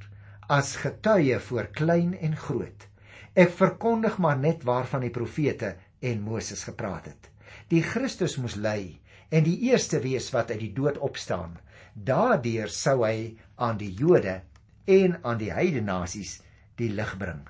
as 0.51 0.75
getuie 0.81 1.39
voor 1.39 1.69
klein 1.75 2.13
en 2.19 2.35
groot. 2.37 2.87
Ek 3.33 3.51
verkondig 3.55 4.19
maar 4.21 4.37
net 4.37 4.63
waarvan 4.67 5.01
die 5.05 5.13
profete 5.13 5.75
en 6.03 6.21
Moses 6.21 6.63
gepraat 6.67 7.07
het. 7.09 7.29
Die 7.71 7.81
Christus 7.81 8.37
moes 8.37 8.55
ly 8.55 8.99
en 9.33 9.45
die 9.47 9.57
eerste 9.69 10.01
wees 10.03 10.29
wat 10.33 10.51
uit 10.51 10.61
die 10.61 10.73
dood 10.75 10.99
opstaan. 11.01 11.57
Daardeur 11.93 12.69
sou 12.69 13.01
hy 13.05 13.35
aan 13.55 13.79
die 13.79 13.93
Jode 13.97 14.41
en 14.85 15.17
aan 15.23 15.39
die 15.39 15.51
heidene 15.53 15.87
nasies 15.87 16.41
die 16.77 16.91
lig 16.93 17.15
bring. 17.17 17.41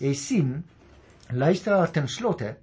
Jy 0.00 0.14
sien, 0.18 0.54
luisteraar 1.32 1.90
ten 1.92 2.08
slotte, 2.08 2.54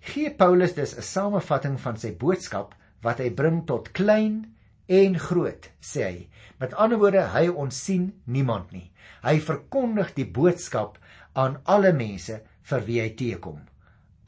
gee 0.00 0.30
Paulus 0.30 0.74
dus 0.74 0.96
'n 0.96 1.02
samevatting 1.02 1.80
van 1.80 1.96
sy 1.96 2.12
boodskap 2.16 2.74
wat 3.02 3.18
hy 3.18 3.30
bring 3.30 3.66
tot 3.66 3.92
klein 3.92 4.54
en 4.90 5.16
groot, 5.22 5.70
sê 5.80 6.04
hy. 6.04 6.22
Met 6.60 6.74
ander 6.74 6.98
woorde, 7.00 7.22
hy 7.32 7.46
ons 7.48 7.76
sien 7.86 8.10
niemand 8.26 8.72
nie. 8.74 8.88
Hy 9.22 9.38
verkondig 9.44 10.14
die 10.16 10.26
boodskap 10.26 10.98
aan 11.38 11.60
alle 11.70 11.92
mense 11.96 12.40
vir 12.70 12.86
wie 12.88 12.98
hy 13.02 13.10
teekom. 13.16 13.60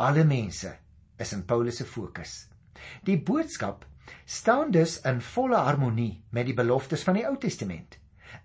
Alle 0.02 0.25
mense 0.28 0.71
is 1.21 1.33
in 1.35 1.42
Paulus 1.49 1.81
se 1.83 1.87
fokus. 1.87 2.47
Die 3.07 3.19
boodskap 3.19 3.85
staan 4.26 4.71
dus 4.75 4.99
in 5.09 5.21
volle 5.23 5.59
harmonie 5.66 6.23
met 6.31 6.47
die 6.49 6.57
beloftes 6.57 7.04
van 7.07 7.19
die 7.19 7.26
Ou 7.26 7.37
Testament. 7.42 7.99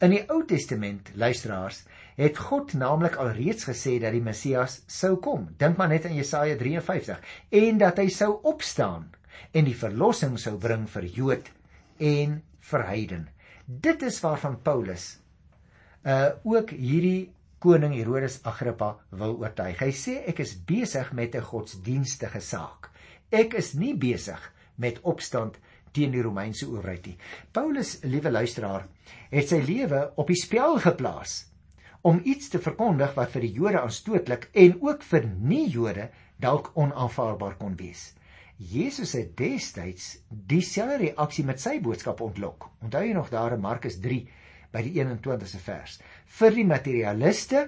In 0.03 0.13
die 0.13 0.23
Ou 0.29 0.43
Testament, 0.45 1.13
luisteraars, 1.15 1.83
het 2.17 2.37
God 2.49 2.73
naamlik 2.77 3.17
alreeds 3.21 3.69
gesê 3.69 3.97
dat 4.01 4.13
die 4.13 4.23
Messias 4.25 4.81
sou 4.89 5.15
kom. 5.21 5.47
Dink 5.57 5.77
maar 5.77 5.89
net 5.93 6.05
aan 6.09 6.17
Jesaja 6.17 6.57
53 6.57 7.21
en 7.61 7.81
dat 7.81 8.01
hy 8.01 8.09
sou 8.13 8.33
opstaan 8.49 9.11
en 9.53 9.69
die 9.69 9.77
verlossing 9.77 10.37
sou 10.41 10.57
bring 10.61 10.87
vir 10.89 11.05
Jood 11.13 11.51
en 11.99 12.41
vir 12.71 12.85
heiden. 12.87 13.29
Dit 13.65 14.01
is 14.01 14.19
waarvan 14.23 14.61
Paulus 14.61 15.17
uh 16.07 16.29
ook 16.43 16.69
hierdie 16.71 17.33
koning 17.59 17.95
Herodes 17.97 18.39
Agrippa 18.45 18.95
wil 19.09 19.35
oortuig. 19.41 19.79
Hy 19.81 19.91
sê 19.91 20.19
ek 20.29 20.39
is 20.39 20.53
besig 20.55 21.11
met 21.13 21.35
'n 21.35 21.41
godsdienstige 21.41 22.39
saak. 22.39 22.91
Ek 23.31 23.53
is 23.53 23.73
nie 23.73 23.95
besig 23.97 24.53
met 24.75 25.01
opstand 25.01 25.57
teen 25.91 26.11
die 26.11 26.21
Romeinse 26.21 26.67
owerheid 26.67 27.05
nie. 27.05 27.17
Paulus, 27.51 27.97
liewe 28.03 28.31
luisteraar, 28.31 28.87
het 29.31 29.49
sy 29.49 29.61
lewe 29.65 30.11
op 30.15 30.27
die 30.27 30.39
spel 30.39 30.79
geplaas 30.79 31.45
om 32.01 32.21
iets 32.23 32.49
te 32.49 32.59
verkondig 32.59 33.15
wat 33.17 33.31
vir 33.31 33.41
die 33.41 33.53
Jode 33.57 33.81
aanstootlik 33.81 34.49
en 34.53 34.77
ook 34.81 35.03
vir 35.03 35.25
nie-Jode 35.25 36.09
dalk 36.39 36.71
onaanvaarbaar 36.75 37.57
kon 37.57 37.75
wees. 37.75 38.13
Jesus 38.57 39.13
het 39.13 39.35
destyds 39.37 40.17
dieselfde 40.29 40.97
reaksie 40.97 41.45
met 41.45 41.61
sy 41.61 41.77
boodskap 41.81 42.21
ontlok. 42.25 42.71
Onthou 42.81 43.03
jy 43.05 43.13
nog 43.13 43.29
daar 43.29 43.53
in 43.53 43.61
Markus 43.61 43.99
3 44.01 44.23
by 44.73 44.81
die 44.81 44.95
21ste 44.97 45.61
vers? 45.61 45.99
Vir 46.25 46.55
die 46.55 46.65
materialiste 46.65 47.67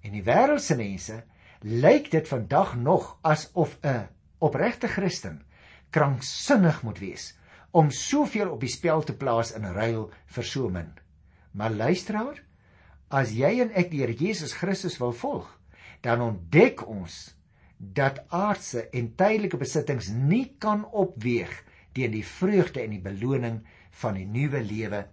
en 0.00 0.16
die 0.16 0.24
wêreldse 0.24 0.76
mense 0.80 1.20
lyk 1.64 2.10
dit 2.12 2.28
vandag 2.28 2.74
nog 2.80 3.18
asof 3.22 3.76
'n 3.84 4.08
opregte 4.40 4.88
Christen 4.88 5.42
kranksinnig 5.90 6.82
moet 6.82 6.98
wees 6.98 7.34
om 7.70 7.90
soveel 7.90 8.50
op 8.50 8.60
die 8.60 8.70
spel 8.70 9.02
te 9.02 9.16
plaas 9.16 9.52
in 9.52 9.64
ruil 9.64 10.10
vir 10.26 10.44
so 10.44 10.68
min. 10.68 10.92
Maar 11.52 11.70
luisteraar, 11.70 12.42
as 13.10 13.32
jy 13.34 13.60
en 13.60 13.72
ek 13.74 13.90
die 13.90 14.00
Here 14.00 14.14
Jesus 14.14 14.52
Christus 14.52 14.98
wil 14.98 15.12
volg, 15.12 15.48
dan 16.00 16.20
ontdek 16.20 16.86
ons 16.86 17.34
dat 17.92 18.22
aardse 18.28 18.88
en 18.92 19.12
tydelike 19.18 19.58
besittings 19.60 20.08
nie 20.14 20.54
kan 20.58 20.84
opweeg 20.84 21.52
teen 21.94 22.14
die 22.14 22.24
vreugde 22.26 22.82
en 22.82 22.94
die 22.94 23.02
beloning 23.02 23.60
van 24.00 24.18
die 24.18 24.26
nuwe 24.26 24.62
lewe 24.62 25.04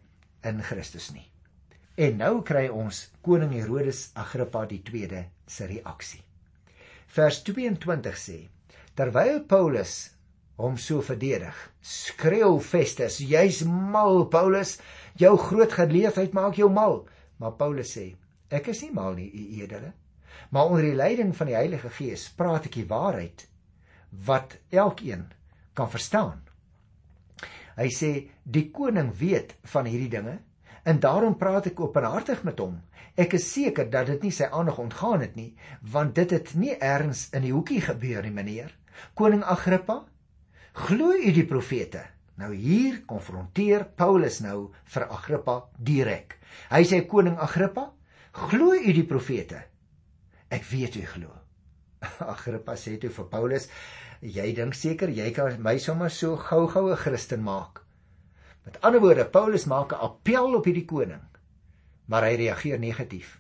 in 0.48 0.62
Christus 0.66 1.12
nie. 1.14 1.28
En 2.02 2.18
nou 2.22 2.42
kry 2.48 2.68
ons 2.72 3.04
koning 3.26 3.52
Herodes 3.54 4.10
Agrippa 4.18 4.64
die 4.70 4.82
2de 4.88 5.26
se 5.46 5.68
reaksie. 5.70 6.22
Vers 7.12 7.42
22 7.44 8.18
sê: 8.18 8.38
Terwyl 8.96 9.44
Paulus 9.46 9.96
hom 10.62 10.78
so 10.78 11.02
verdedig, 11.02 11.56
skreeu 11.82 12.60
Festus: 12.60 13.20
"Jy's 13.20 13.64
mal, 13.66 14.26
Paulus. 14.26 14.78
Jou 15.20 15.36
groot 15.38 15.74
geleefdheid 15.74 16.34
maak 16.34 16.56
jou 16.56 16.70
mal." 16.70 17.06
Maar 17.38 17.58
Paulus 17.60 17.98
sê: 17.98 18.16
"Ek 18.50 18.68
is 18.68 18.82
nie 18.82 18.92
mal 18.92 19.14
nie, 19.14 19.30
u 19.30 19.62
edele, 19.64 19.94
maar 20.50 20.66
onder 20.66 20.86
die 20.86 20.96
leiding 20.96 21.36
van 21.36 21.48
die 21.48 21.56
Heilige 21.56 21.90
Gees 21.90 22.30
praat 22.30 22.66
ek 22.70 22.78
die 22.80 22.88
waarheid 22.88 23.48
wat 24.26 24.58
elkeen 24.70 25.28
kan 25.74 25.90
verstaan." 25.92 26.42
Hy 27.78 27.90
sê: 27.90 28.30
"Die 28.44 28.70
koning 28.72 29.14
weet 29.18 29.56
van 29.64 29.86
hierdie 29.86 30.10
dinge 30.10 30.40
en 30.84 31.00
daarom 31.00 31.38
praat 31.38 31.66
ek 31.66 31.80
openhartig 31.80 32.44
met 32.44 32.60
hom. 32.60 32.82
Ek 33.16 33.34
is 33.34 33.52
seker 33.54 33.90
dat 33.90 34.08
dit 34.08 34.24
nie 34.24 34.32
sy 34.32 34.48
aandag 34.52 34.80
ontgaan 34.80 35.22
het 35.22 35.36
nie, 35.36 35.56
want 35.82 36.16
dit 36.16 36.32
het 36.32 36.54
nie 36.56 36.76
eers 36.80 37.30
in 37.34 37.42
die 37.42 37.52
hoekie 37.54 37.82
gebeur 37.82 38.24
nie, 38.24 38.32
meneer. 38.32 38.72
Koning 39.14 39.44
Agrippa, 39.44 40.06
Glo 40.74 41.12
u 41.12 41.32
die 41.36 41.44
profete? 41.44 42.06
Nou 42.40 42.54
hier 42.56 43.02
konfronteer 43.06 43.84
Paulus 44.00 44.40
nou 44.40 44.72
vir 44.94 45.04
Agrippa 45.12 45.58
direk. 45.78 46.38
Hy 46.72 46.86
sê 46.88 47.02
koning 47.08 47.36
Agrippa, 47.36 47.90
glo 48.32 48.72
u 48.72 48.94
die 48.96 49.06
profete? 49.08 49.60
Ek 50.52 50.66
weet 50.68 50.96
u 51.00 51.06
glo. 51.08 51.32
Agrippa 52.34 52.76
sê 52.76 52.98
toe 53.00 53.12
vir 53.14 53.28
Paulus, 53.32 53.68
jy 54.22 54.50
dink 54.58 54.76
seker 54.76 55.12
jy 55.16 55.30
kan 55.36 55.56
my 55.64 55.78
sommer 55.80 56.12
so 56.12 56.36
gou-gou 56.36 56.90
'n 56.92 57.00
Christen 57.00 57.44
maak. 57.46 57.86
Met 58.66 58.82
ander 58.82 59.02
woorde, 59.02 59.26
Paulus 59.26 59.66
maak 59.66 59.94
'n 59.94 60.04
appel 60.08 60.58
op 60.58 60.66
hierdie 60.66 60.86
koning, 60.86 61.24
maar 62.06 62.28
hy 62.28 62.36
reageer 62.36 62.80
negatief. 62.80 63.40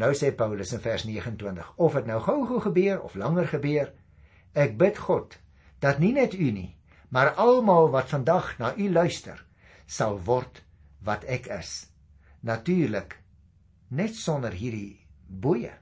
Nou 0.00 0.14
sê 0.14 0.32
Paulus 0.32 0.72
in 0.72 0.80
vers 0.80 1.04
29, 1.04 1.72
of 1.76 1.92
dit 1.92 2.06
nou 2.06 2.20
gou-gou 2.20 2.60
gebeur 2.60 3.02
of 3.02 3.14
langer 3.14 3.46
gebeur, 3.46 3.92
ek 4.54 4.78
bid 4.78 4.98
God 4.98 5.36
dat 5.78 5.98
nie 5.98 6.12
net 6.12 6.34
u 6.34 6.50
nie, 6.50 6.76
maar 7.10 7.34
almal 7.34 7.90
wat 7.90 8.08
vandag 8.08 8.58
na 8.58 8.72
u 8.76 8.90
luister, 8.90 9.44
sal 9.86 10.18
word 10.24 10.62
wat 11.04 11.24
ek 11.24 11.46
is. 11.46 11.90
Natuurlik 12.40 13.18
net 13.88 14.14
sonder 14.14 14.52
hierdie 14.52 14.99
boeye. 15.30 15.72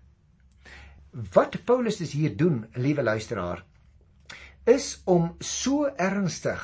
Wat 1.33 1.57
Paulus 1.64 1.97
dus 1.97 2.12
hier 2.12 2.37
doen, 2.37 2.67
liewe 2.76 3.02
luisteraar, 3.02 3.64
is 4.69 5.00
om 5.05 5.35
so 5.38 5.88
ernstig 5.97 6.61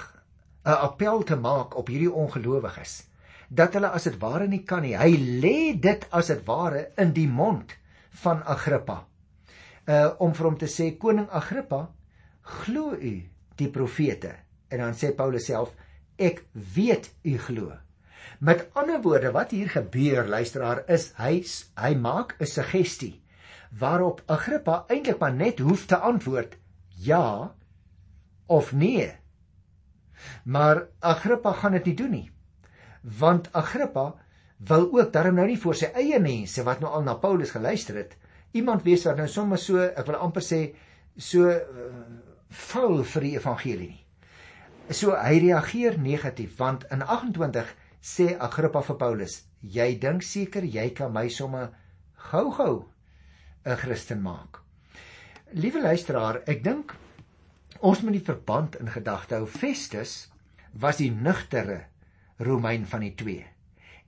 'n 0.65 0.71
appel 0.71 1.23
te 1.23 1.37
maak 1.37 1.77
op 1.77 1.89
hierdie 1.89 2.13
ongelowiges 2.13 3.07
dat 3.49 3.75
hulle 3.77 3.89
as 3.89 4.07
dit 4.09 4.17
ware 4.21 4.47
nie 4.49 4.63
kan 4.65 4.83
nie. 4.83 4.97
Hy 4.97 5.17
lê 5.43 5.81
dit 5.81 6.07
as 6.11 6.31
dit 6.33 6.41
ware 6.47 6.91
in 6.97 7.13
die 7.13 7.29
mond 7.29 7.75
van 8.23 8.43
Agrippa. 8.43 9.05
Uh 9.87 10.11
om 10.19 10.35
vir 10.35 10.47
hom 10.47 10.59
te 10.59 10.67
sê 10.67 10.97
koning 10.99 11.29
Agrippa, 11.29 11.91
glo 12.65 12.95
u 12.97 13.15
die 13.57 13.69
profete 13.69 14.35
en 14.69 14.79
dan 14.79 14.97
sê 14.97 15.13
Paulus 15.17 15.47
self 15.47 15.75
ek 16.17 16.45
weet 16.53 17.11
u 17.25 17.39
glo 17.39 17.73
met 18.39 18.67
ander 18.73 19.01
woorde 19.03 19.31
wat 19.33 19.51
hier 19.51 19.71
gebeur 19.71 20.29
luisteraar 20.29 20.83
is 20.87 21.13
hy 21.19 21.43
hy 21.81 21.95
maak 21.95 22.37
'n 22.41 22.47
suggestie 22.47 23.23
waarop 23.79 24.23
Agrippa 24.27 24.85
eintlik 24.89 25.19
maar 25.19 25.35
net 25.35 25.59
hoef 25.59 25.87
te 25.87 25.97
antwoord 25.97 26.57
ja 27.11 27.55
of 28.47 28.73
nee 28.73 29.13
maar 30.45 30.87
Agrippa 31.01 31.53
gaan 31.53 31.73
dit 31.73 31.85
nie 31.85 31.95
doen 31.95 32.11
nie 32.11 32.31
want 33.03 33.53
Agrippa 33.53 34.15
wil 34.59 34.89
ook 34.93 35.13
daarom 35.13 35.35
nou 35.35 35.47
nie 35.47 35.61
vir 35.61 35.75
sy 35.75 35.91
eie 35.95 36.21
mense 36.21 36.63
wat 36.63 36.81
nou 36.81 36.93
al 36.93 37.03
na 37.03 37.15
Paulus 37.15 37.51
geluister 37.51 37.97
het 37.97 38.17
iemand 38.53 38.83
wees 38.87 39.05
wat 39.05 39.17
nou 39.19 39.29
sommer 39.29 39.59
so 39.59 39.83
ek 39.83 40.07
wil 40.07 40.21
amper 40.23 40.45
sê 40.45 40.61
so 41.17 41.51
uh, 41.51 41.61
val 42.71 43.03
vir 43.05 43.27
die 43.27 43.35
evangelie 43.39 43.89
nie. 43.89 44.01
So 44.95 45.15
hy 45.17 45.39
reageer 45.43 45.99
negatief 45.99 46.59
want 46.61 46.85
in 46.93 47.03
28 47.03 47.73
sê 48.05 48.35
Agrippa 48.37 48.83
vir 48.83 48.99
Paulus: 49.01 49.39
"Jy 49.63 49.99
dink 49.99 50.23
seker 50.23 50.65
jy 50.65 50.91
kan 50.91 51.13
my 51.13 51.29
somme 51.29 51.71
gou-gou 52.31 52.85
'n 53.65 53.77
Christen 53.77 54.21
maak." 54.23 54.61
Liewe 55.53 55.81
luisteraar, 55.81 56.43
ek 56.47 56.63
dink 56.65 56.95
ons 57.81 58.03
moet 58.03 58.13
die 58.13 58.29
verband 58.29 58.77
in 58.77 58.89
gedagte 58.89 59.37
hou. 59.37 59.47
Festus 59.47 60.31
was 60.73 60.97
die 60.97 61.11
nugtere 61.11 61.87
Romein 62.39 62.87
van 62.87 63.01
die 63.01 63.15
twee 63.15 63.55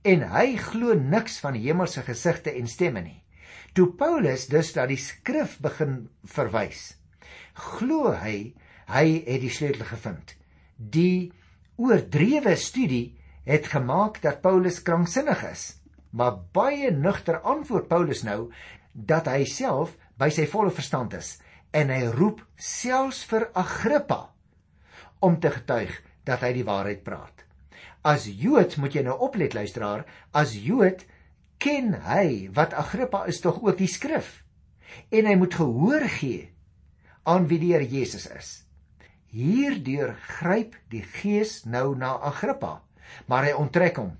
en 0.07 0.23
hy 0.31 0.55
glo 0.61 0.95
niks 0.95 1.39
van 1.43 1.57
hemelse 1.59 2.03
gesigte 2.07 2.53
en 2.55 2.69
stemme 2.71 3.01
nie. 3.03 3.19
Toe 3.75 3.89
Paulus 3.99 4.47
dus 4.51 4.71
dat 4.75 4.89
die 4.91 4.99
skrif 5.01 5.57
begin 5.63 6.07
verwys, 6.23 6.95
glo 7.53 8.13
hy 8.15 8.53
hy 8.87 9.05
het 9.25 9.41
die 9.43 9.51
sleutel 9.51 9.83
gevind. 9.89 10.31
Die 10.77 11.33
oordrewe 11.75 12.55
studie 12.55 13.16
het 13.47 13.69
gemaak 13.71 14.19
dat 14.21 14.41
Paulus 14.43 14.81
kranksinnig 14.83 15.43
is. 15.47 15.65
Maar 16.11 16.39
baie 16.53 16.91
nugter 16.91 17.39
antwoord 17.39 17.87
Paulus 17.87 18.23
nou 18.27 18.51
dat 18.91 19.27
hy 19.31 19.45
self 19.47 19.95
by 20.19 20.29
sy 20.33 20.47
volle 20.49 20.73
verstand 20.73 21.15
is 21.17 21.37
en 21.75 21.91
hy 21.93 22.07
roep 22.11 22.41
selfs 22.55 23.23
vir 23.29 23.49
Agrippa 23.57 24.27
om 25.23 25.37
te 25.39 25.51
getuig 25.53 25.93
dat 26.27 26.43
hy 26.43 26.53
die 26.57 26.65
waarheid 26.67 27.03
praat. 27.05 27.43
As 28.07 28.27
Jood 28.27 28.77
moet 28.81 28.95
jy 28.95 29.03
nou 29.07 29.17
oplet 29.27 29.55
luisteraar, 29.57 30.05
as 30.31 30.55
Jood 30.55 31.03
ken 31.61 31.93
hy 32.07 32.49
wat 32.55 32.75
Agrippa 32.77 33.25
is 33.31 33.41
tog 33.43 33.59
ook 33.63 33.79
die 33.79 33.89
skrif 33.91 34.41
en 35.11 35.27
hy 35.27 35.35
moet 35.39 35.57
gehoor 35.59 36.07
gee 36.17 36.47
aan 37.27 37.47
wie 37.51 37.59
die 37.59 37.73
Here 37.73 37.87
Jesus 37.87 38.27
is. 38.31 38.51
Hierdeur 39.35 40.15
gryp 40.39 40.77
die 40.91 41.03
Gees 41.03 41.65
nou 41.67 41.91
na 41.99 42.15
Agrippa, 42.29 42.86
maar 43.25 43.43
hy 43.43 43.53
onttrek 43.53 43.97
hom. 43.97 44.13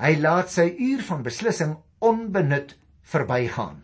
Hy 0.00 0.16
laat 0.20 0.50
sy 0.50 0.74
uur 0.78 1.02
van 1.02 1.22
beslissing 1.22 1.76
onbenut 1.98 2.76
verbygaan. 3.02 3.82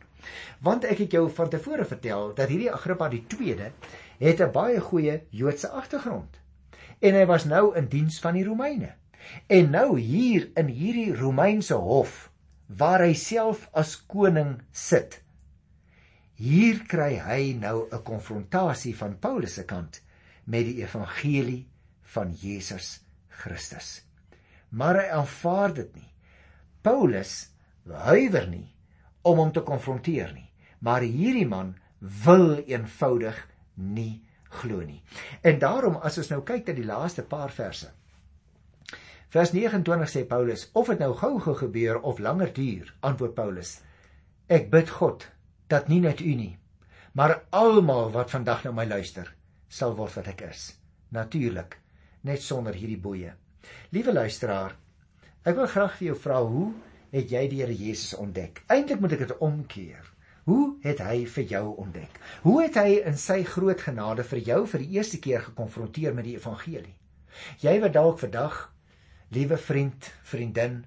Want 0.64 0.86
ek 0.88 1.04
het 1.04 1.12
jou 1.12 1.26
van 1.30 1.50
tevore 1.52 1.84
vertel 1.84 2.32
dat 2.34 2.48
hierdie 2.48 2.72
Agrippa 2.72 3.08
die 3.12 3.24
2de 3.28 3.70
het 4.18 4.40
'n 4.40 4.52
baie 4.52 4.80
goeie 4.80 5.22
Joodse 5.30 5.68
agtergrond. 5.68 6.40
En 7.00 7.14
hy 7.14 7.26
was 7.26 7.44
nou 7.44 7.76
in 7.76 7.88
diens 7.88 8.20
van 8.20 8.34
die 8.34 8.44
Romeine. 8.44 8.94
En 9.46 9.70
nou 9.70 9.98
hier 9.98 10.50
in 10.54 10.66
hierdie 10.66 11.14
Romeinse 11.14 11.74
hof 11.74 12.30
waar 12.66 13.00
hy 13.00 13.14
self 13.14 13.68
as 13.72 14.06
koning 14.06 14.62
sit. 14.72 15.22
Hier 16.36 16.82
kry 16.86 17.16
hy 17.18 17.52
nou 17.52 17.88
'n 17.90 18.02
konfrontasie 18.02 18.96
van 18.96 19.18
Paulus 19.18 19.54
se 19.54 19.64
kant 19.64 20.02
met 20.44 20.64
die 20.64 20.82
evangelie 20.82 21.66
van 22.02 22.32
Jesus 22.32 23.00
Christus. 23.28 24.05
Maar 24.68 25.00
hy 25.02 25.08
aanvaar 25.20 25.74
dit 25.74 25.94
nie. 25.94 26.10
Paulus 26.82 27.50
huiwer 27.86 28.48
nie 28.50 28.66
om 29.26 29.38
hom 29.38 29.52
te 29.52 29.62
konfronteer 29.66 30.32
nie, 30.34 30.48
maar 30.78 31.02
hierdie 31.02 31.46
man 31.46 31.74
wil 32.24 32.58
eenvoudig 32.66 33.38
nie 33.74 34.22
glo 34.60 34.82
nie. 34.82 35.02
En 35.42 35.58
daarom 35.58 35.98
as 36.02 36.18
ons 36.22 36.30
nou 36.30 36.42
kyk 36.46 36.68
na 36.68 36.76
die 36.76 36.86
laaste 36.86 37.24
paar 37.26 37.50
verse. 37.54 37.90
Vers 39.34 39.52
29 39.52 40.10
sê 40.10 40.22
Paulus: 40.28 40.68
"Of 40.72 40.88
dit 40.88 40.98
nou 40.98 41.12
gou-gou 41.14 41.54
gebeur 41.54 42.00
of 42.00 42.18
langer 42.18 42.52
duur," 42.52 42.94
antwoord 43.00 43.34
Paulus, 43.34 43.80
"ek 44.48 44.70
bid 44.70 44.90
God 44.90 45.26
dat 45.68 45.88
nie 45.88 46.00
net 46.00 46.20
u 46.20 46.34
nie, 46.34 46.58
maar 47.12 47.42
almal 47.50 48.10
wat 48.10 48.30
vandag 48.30 48.64
na 48.64 48.72
my 48.72 48.84
luister, 48.86 49.34
sal 49.68 49.96
word 49.96 50.14
wat 50.14 50.26
ek 50.26 50.40
is." 50.40 50.78
Natuurlik, 51.10 51.80
net 52.22 52.42
sonder 52.42 52.74
hierdie 52.74 53.00
boeye. 53.00 53.34
Liewe 53.94 54.12
luisteraar, 54.12 54.76
ek 55.46 55.56
wil 55.56 55.70
graag 55.70 55.96
vir 55.98 56.08
jou 56.08 56.18
vra 56.24 56.42
hoe 56.42 56.66
het 57.12 57.30
jy 57.32 57.46
die 57.50 57.62
Here 57.62 57.74
Jesus 57.74 58.16
ontdek? 58.18 58.62
Eintlik 58.72 59.00
moet 59.00 59.16
ek 59.16 59.24
dit 59.26 59.34
omkeer. 59.44 60.12
Hoe 60.46 60.76
het 60.84 61.00
hy 61.02 61.24
vir 61.26 61.46
jou 61.50 61.64
ontdek? 61.82 62.20
Hoe 62.44 62.60
het 62.62 62.76
hy 62.78 63.00
in 63.08 63.16
sy 63.18 63.40
groot 63.46 63.80
genade 63.82 64.22
vir 64.26 64.42
jou 64.46 64.60
vir 64.70 64.84
die 64.84 64.98
eerste 64.98 65.18
keer 65.22 65.42
gekonfronteer 65.48 66.14
met 66.14 66.28
die 66.28 66.36
evangelie? 66.38 66.94
Jy 67.62 67.74
wat 67.82 67.96
dalk 67.96 68.20
vandag, 68.22 68.60
liewe 69.34 69.58
vriend, 69.58 70.10
vriendin, 70.22 70.84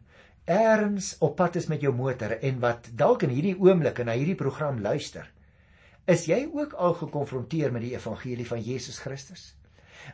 eers 0.50 1.12
op 1.20 1.36
pad 1.38 1.60
is 1.60 1.68
met 1.70 1.84
jou 1.84 1.92
motor 1.94 2.38
en 2.40 2.64
wat 2.64 2.88
dalk 2.98 3.28
in 3.28 3.36
hierdie 3.36 3.58
oomblik 3.60 4.00
na 4.06 4.16
hierdie 4.18 4.40
program 4.40 4.80
luister, 4.82 5.28
is 6.10 6.26
jy 6.26 6.46
ook 6.48 6.74
al 6.74 6.96
gekonfronteer 6.98 7.72
met 7.76 7.84
die 7.86 7.94
evangelie 7.94 8.48
van 8.48 8.64
Jesus 8.64 8.98
Christus? 9.04 9.52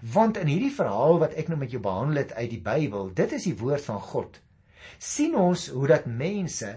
Want 0.01 0.37
in 0.37 0.47
hierdie 0.47 0.73
verhaal 0.73 1.19
wat 1.19 1.33
ek 1.33 1.47
nou 1.47 1.57
met 1.59 1.71
jou 1.71 1.81
behandel 1.81 2.23
het 2.23 2.33
uit 2.33 2.49
die 2.49 2.61
Bybel, 2.61 3.13
dit 3.13 3.31
is 3.31 3.43
die 3.43 3.57
woord 3.57 3.85
van 3.85 4.01
God 4.01 4.41
sien 5.01 5.35
ons 5.37 5.67
hoe 5.73 5.87
dat 5.89 6.07
mense 6.07 6.69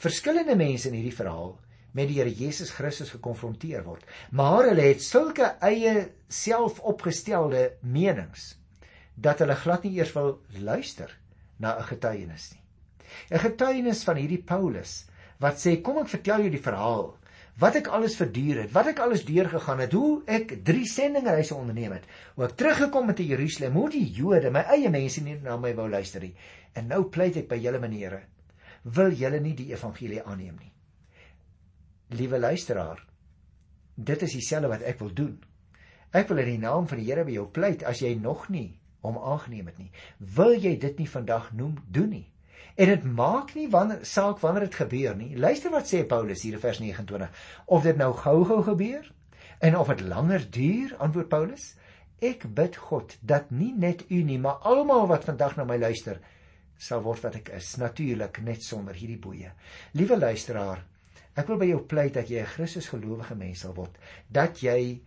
verskillende 0.00 0.56
mense 0.58 0.88
in 0.88 0.96
hierdie 0.98 1.16
verhaal 1.16 1.54
met 1.94 2.08
die 2.10 2.18
Here 2.18 2.32
Jesus 2.32 2.72
Christus 2.74 3.12
gekonfronteer 3.14 3.84
word. 3.86 4.02
Maar 4.34 4.70
hulle 4.72 4.88
het 4.88 5.02
sulke 5.02 5.52
eie 5.62 6.08
selfopgestelde 6.28 7.76
menings 7.86 8.54
dat 9.14 9.38
hulle 9.44 9.54
glad 9.60 9.84
nie 9.86 9.94
eers 10.00 10.10
wil 10.16 10.40
luister 10.58 11.12
na 11.62 11.78
'n 11.78 11.86
getuienis 11.86 12.50
nie. 12.52 12.62
'n 13.30 13.38
Getuienis 13.38 14.02
van 14.04 14.16
hierdie 14.16 14.42
Paulus 14.42 15.06
wat 15.38 15.54
sê 15.58 15.80
kom 15.82 15.98
ek 15.98 16.08
vertel 16.08 16.40
jou 16.40 16.50
die 16.50 16.66
verhaal 16.66 17.16
wat 17.62 17.78
ek 17.78 17.88
alles 17.94 18.16
verduur 18.18 18.64
het, 18.64 18.72
wat 18.74 18.90
ek 18.90 19.00
alles 19.04 19.24
deurgegaan 19.28 19.84
het, 19.84 19.94
hoe 19.94 20.22
ek 20.26 20.56
drie 20.66 20.86
sendingreise 20.90 21.54
onderneem 21.54 21.94
het, 21.94 22.06
hoe 22.34 22.48
ek 22.48 22.56
teruggekom 22.58 23.12
het 23.12 23.20
te 23.20 23.26
Jerusalem, 23.28 23.78
hoe 23.78 23.90
die 23.94 24.06
Jode, 24.16 24.50
my 24.54 24.64
eie 24.74 24.90
mense 24.90 25.22
nie 25.22 25.36
na 25.42 25.56
my 25.60 25.74
wou 25.78 25.86
luister 25.90 26.24
nie. 26.24 26.34
En 26.74 26.90
nou 26.90 27.04
pleit 27.14 27.38
ek 27.38 27.48
by 27.50 27.60
julle 27.62 27.80
meneere, 27.82 28.24
wil 28.96 29.14
julle 29.14 29.40
nie 29.40 29.54
die 29.56 29.70
evangelie 29.70 30.22
aanneem 30.24 30.56
nie. 30.58 30.72
Liewe 32.18 32.38
luisteraar, 32.42 33.00
dit 33.94 34.22
is 34.26 34.34
dieselfde 34.34 34.70
wat 34.74 34.82
ek 34.82 34.98
wil 35.02 35.14
doen. 35.14 35.34
Ek 36.14 36.28
wil 36.30 36.42
in 36.42 36.52
die 36.56 36.62
naam 36.62 36.86
van 36.90 37.00
die 37.00 37.06
Here 37.06 37.24
by 37.26 37.34
jou 37.34 37.46
pleit 37.50 37.82
as 37.86 38.02
jy 38.02 38.14
nog 38.18 38.48
nie 38.50 38.72
hom 39.04 39.18
aangeneem 39.18 39.66
het 39.70 39.78
nie. 39.78 39.90
Wil 40.18 40.54
jy 40.58 40.76
dit 40.80 40.98
nie 40.98 41.10
vandag 41.10 41.52
noem 41.54 41.78
doen 41.92 42.10
nie? 42.10 42.26
En 42.74 42.90
dit 42.90 43.04
maak 43.04 43.54
nie 43.54 43.68
wanneer 43.70 44.02
saak 44.08 44.40
wanneer 44.42 44.66
dit 44.68 44.74
gebeur 44.74 45.16
nie. 45.16 45.36
Luister 45.38 45.70
wat 45.70 45.90
sê 45.90 46.02
Paulus 46.08 46.42
hier 46.42 46.56
in 46.58 46.62
vers 46.62 46.80
29. 46.82 47.44
Of 47.66 47.82
dit 47.82 47.96
nou 47.96 48.12
gou-gou 48.18 48.62
gebeur 48.62 49.10
en 49.58 49.76
of 49.78 49.88
dit 49.92 50.00
langer 50.00 50.42
duur, 50.50 50.96
antwoord 50.98 51.28
Paulus, 51.28 51.74
ek 52.24 52.46
bid 52.56 52.76
God 52.76 53.14
dat 53.20 53.50
nie 53.54 53.72
net 53.78 54.04
u 54.10 54.22
nie, 54.26 54.38
maar 54.38 54.64
almal 54.66 55.06
wat 55.10 55.26
vandag 55.28 55.56
na 55.56 55.66
my 55.68 55.78
luister, 55.78 56.18
sal 56.76 57.04
word 57.04 57.22
wat 57.24 57.38
ek 57.38 57.52
is, 57.56 57.74
natuurlik 57.80 58.40
net 58.44 58.64
sonder 58.66 58.96
hierdie 58.98 59.20
boeye. 59.20 59.52
Liewe 59.94 60.18
luisteraar, 60.18 60.82
ek 61.38 61.48
wil 61.50 61.60
by 61.62 61.68
jou 61.70 61.82
pleit 61.88 62.14
dat 62.18 62.30
jy 62.30 62.42
'n 62.42 62.52
Christus 62.56 62.90
gelowige 62.90 63.34
mens 63.34 63.60
sal 63.60 63.74
word, 63.74 63.94
dat 64.28 64.62
jy 64.62 65.00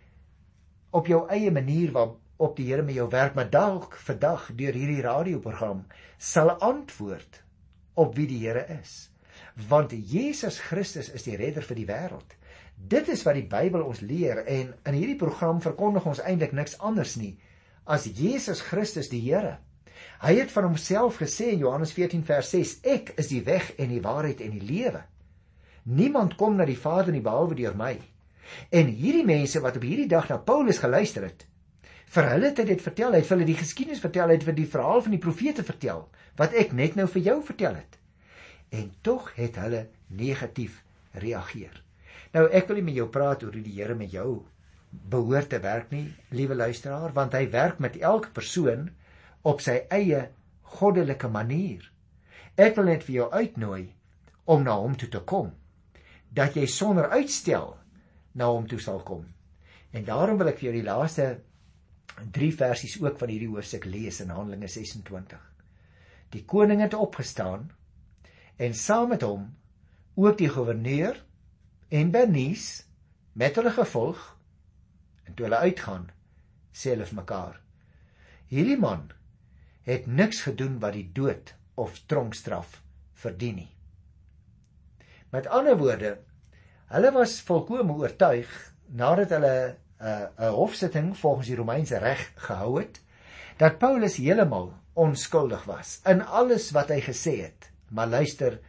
op 0.92 1.08
jou 1.08 1.28
eie 1.30 1.52
manier 1.52 1.92
waar 1.92 2.16
op 2.38 2.56
die 2.58 2.68
Here 2.70 2.84
met 2.84 2.96
jou 2.96 3.10
werk, 3.10 3.36
maar 3.36 3.50
dalk 3.50 3.96
vandag 3.96 4.52
deur 4.56 4.74
hierdie 4.74 5.02
radioprogram 5.02 5.86
sal 6.18 6.52
antwoord 6.62 7.44
op 7.98 8.16
wie 8.18 8.28
die 8.30 8.42
Here 8.46 8.66
is. 8.80 9.10
Want 9.68 9.92
Jesus 9.92 10.60
Christus 10.62 11.10
is 11.10 11.26
die 11.26 11.38
redder 11.40 11.66
vir 11.66 11.80
die 11.80 11.88
wêreld. 11.90 12.36
Dit 12.78 13.10
is 13.10 13.24
wat 13.26 13.38
die 13.40 13.48
Bybel 13.50 13.82
ons 13.82 14.04
leer 14.06 14.44
en 14.46 14.74
in 14.86 14.98
hierdie 14.98 15.18
program 15.18 15.62
verkondig 15.64 16.06
ons 16.06 16.22
eintlik 16.22 16.54
niks 16.54 16.78
anders 16.78 17.16
nie 17.18 17.34
as 17.88 18.06
Jesus 18.06 18.62
Christus 18.62 19.10
die 19.10 19.24
Here. 19.24 19.58
Hy 20.22 20.34
het 20.42 20.52
van 20.54 20.68
homself 20.68 21.18
gesê 21.22 21.54
in 21.54 21.64
Johannes 21.64 21.94
14 21.96 22.24
vers 22.28 22.50
6: 22.54 22.74
Ek 22.84 23.14
is 23.22 23.32
die 23.32 23.42
weg 23.48 23.72
en 23.80 23.90
die 23.94 24.04
waarheid 24.04 24.44
en 24.46 24.54
die 24.54 24.66
lewe. 24.66 25.02
Niemand 25.88 26.36
kom 26.38 26.58
na 26.58 26.66
die 26.68 26.78
Vader 26.78 27.16
nie 27.16 27.24
behalwe 27.24 27.56
deur 27.56 27.78
my. 27.80 27.96
En 28.70 28.90
hierdie 28.92 29.26
mense 29.26 29.62
wat 29.64 29.80
op 29.80 29.86
hierdie 29.88 30.10
dag 30.12 30.28
na 30.30 30.38
Paulus 30.38 30.82
geluister 30.84 31.24
het, 31.30 31.48
vir 32.16 32.30
hulle 32.32 32.52
het 32.52 32.62
hy 32.62 32.66
dit 32.70 32.84
vertel, 32.84 33.14
hy 33.14 33.22
het 33.22 33.32
hulle 33.34 33.48
die 33.48 33.58
geskiedenis 33.60 34.04
vertel, 34.04 34.30
hy 34.32 34.38
het 34.38 34.46
vir 34.48 34.58
die 34.58 34.70
verhaal 34.70 35.04
van 35.06 35.16
die 35.16 35.24
profete 35.24 35.66
vertel 35.68 36.06
wat 36.38 36.54
ek 36.54 36.76
net 36.78 36.96
nou 36.96 37.08
vir 37.10 37.24
jou 37.26 37.38
vertel 37.44 37.80
het. 37.80 37.98
En 38.70 38.92
tog 39.02 39.32
het 39.36 39.58
hulle 39.58 39.88
negatief 40.08 40.84
reageer. 41.18 41.82
Nou 42.36 42.46
ek 42.54 42.68
wil 42.70 42.80
nie 42.80 42.88
met 42.92 43.00
jou 43.00 43.08
praat 43.10 43.44
oor 43.44 43.56
hoe 43.56 43.64
die 43.66 43.76
Here 43.80 43.96
met 43.98 44.14
jou 44.14 44.46
behoort 44.92 45.50
te 45.50 45.60
werk 45.64 45.92
nie, 45.92 46.14
liewe 46.30 46.56
luisteraar, 46.56 47.14
want 47.16 47.34
hy 47.36 47.48
werk 47.52 47.82
met 47.84 47.98
elke 48.00 48.32
persoon 48.36 48.90
op 49.48 49.64
sy 49.64 49.82
eie 49.94 50.28
goddelike 50.78 51.30
manier. 51.32 51.84
Ek 52.58 52.76
wil 52.78 52.90
net 52.92 53.06
vir 53.08 53.16
jou 53.22 53.28
uitnooi 53.32 53.88
om 54.46 54.64
na 54.64 54.78
hom 54.80 54.96
toe 54.98 55.10
te 55.12 55.22
kom. 55.28 55.52
Dat 56.34 56.56
jy 56.58 56.68
sonder 56.70 57.10
uitstel 57.14 57.76
na 58.38 58.50
hom 58.52 58.68
toe 58.68 58.80
sal 58.80 59.02
kom. 59.06 59.26
En 59.92 60.06
daarom 60.06 60.40
wil 60.40 60.52
ek 60.52 60.60
vir 60.60 60.70
jou 60.70 60.76
die 60.80 60.88
laaste 60.88 61.28
3 62.16 62.52
versies 62.56 62.98
ook 63.02 63.20
van 63.20 63.30
hierdie 63.34 63.52
hoofstuk 63.52 63.86
lees 63.86 64.22
in 64.24 64.34
Handelinge 64.34 64.68
26. 64.68 65.42
Die 66.34 66.44
koning 66.46 66.82
het 66.82 66.94
opgestaan 66.98 67.70
en 68.58 68.74
saam 68.74 69.14
met 69.14 69.26
hom 69.28 69.52
ook 70.16 70.38
die 70.38 70.50
goewerneur 70.50 71.24
en 71.90 72.12
Bernice 72.12 72.84
met 73.38 73.56
hulle 73.56 73.72
gevolg 73.76 74.26
en 75.24 75.34
toe 75.34 75.46
hulle 75.46 75.64
uitgaan 75.70 76.10
sê 76.74 76.96
hulle 76.96 77.08
vir 77.08 77.22
mekaar 77.22 77.62
hierdie 78.52 78.80
man 78.80 79.10
het 79.88 80.08
niks 80.08 80.42
gedoen 80.48 80.80
wat 80.84 80.96
die 80.96 81.08
dood 81.16 81.54
of 81.80 82.00
tronkstraf 82.12 82.82
verdien 83.18 83.60
nie. 83.62 83.72
Met 85.32 85.48
ander 85.52 85.78
woorde, 85.80 86.18
hulle 86.92 87.12
was 87.16 87.40
volkome 87.44 87.96
oortuig 88.00 88.52
nadat 88.88 89.34
hulle 89.36 89.56
uh, 90.02 90.28
'n 90.38 90.54
hofsitting 90.54 91.18
volgens 91.18 91.48
die 91.48 91.56
Romeinse 91.56 91.98
reg 91.98 92.32
gehou 92.36 92.80
het 92.80 93.02
dat 93.58 93.78
Paulus 93.78 94.18
heeltemal 94.18 94.74
onskuldig 94.94 95.64
was 95.64 96.00
in 96.06 96.22
alles 96.22 96.72
wat 96.72 96.90
hy 96.90 97.02
gesê 97.02 97.42
het. 97.42 97.72
Maar 97.90 98.08
luister, 98.08 98.60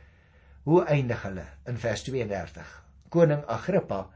hoe 0.62 0.84
eindig 0.84 1.22
hulle 1.22 1.44
in 1.66 1.76
vers 1.76 2.02
32? 2.02 2.84
Koning 3.08 3.44
Agrippa 3.44 4.10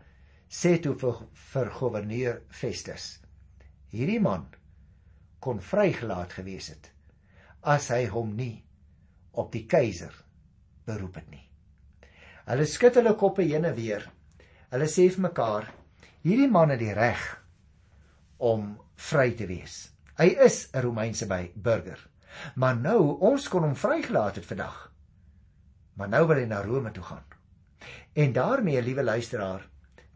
sê 0.48 0.78
toe 0.80 0.94
vir, 0.94 1.22
vir 1.32 1.70
goewerneur 1.70 2.42
Festus: 2.48 3.20
Hierdie 3.88 4.20
man 4.20 4.46
kon 5.40 5.60
vrygelaat 5.60 6.32
gewees 6.32 6.68
het 6.68 6.92
as 7.62 7.88
hy 7.94 8.08
hom 8.10 8.34
nie 8.36 8.64
op 9.38 9.52
die 9.54 9.64
keiser 9.70 10.14
beroep 10.86 11.20
het 11.20 11.28
nie. 11.30 11.44
Hulle 12.48 12.66
skud 12.66 12.96
hulle 12.98 13.14
koppe 13.18 13.44
heen 13.46 13.64
en 13.68 13.76
weer. 13.76 14.08
Hulle 14.72 14.88
sê 14.90 15.06
vir 15.14 15.28
mekaar: 15.28 15.68
"Hierdie 16.22 16.50
man 16.50 16.70
het 16.70 16.78
die 16.78 16.92
reg 16.94 17.20
om 18.38 18.78
vry 18.94 19.32
te 19.34 19.46
wees. 19.46 19.90
Hy 20.18 20.36
is 20.44 20.68
'n 20.72 20.80
Romeinse 20.80 21.26
burger. 21.54 22.08
Maar 22.54 22.76
nou 22.76 23.18
ons 23.20 23.48
kon 23.48 23.62
hom 23.62 23.76
vrygelaat 23.76 24.36
het 24.36 24.46
vandag. 24.46 24.92
Maar 25.94 26.08
nou 26.08 26.26
wil 26.26 26.36
hy 26.36 26.44
na 26.44 26.62
Rome 26.62 26.90
toe 26.90 27.02
gaan." 27.02 27.24
En 28.14 28.32
daarmee, 28.32 28.82
liewe 28.82 29.02
luisteraar, 29.02 29.68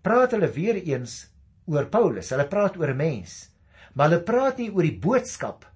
praat 0.03 0.31
hulle 0.31 0.51
weer 0.51 0.83
eens 0.83 1.27
oor 1.67 1.87
Paulus. 1.87 2.31
Hulle 2.31 2.47
praat 2.47 2.77
oor 2.77 2.91
'n 2.91 2.97
mens, 2.97 3.51
maar 3.95 4.11
hulle 4.11 4.23
praat 4.23 4.59
nie 4.59 4.71
oor 4.71 4.83
die 4.83 4.99
boodskap 4.99 5.67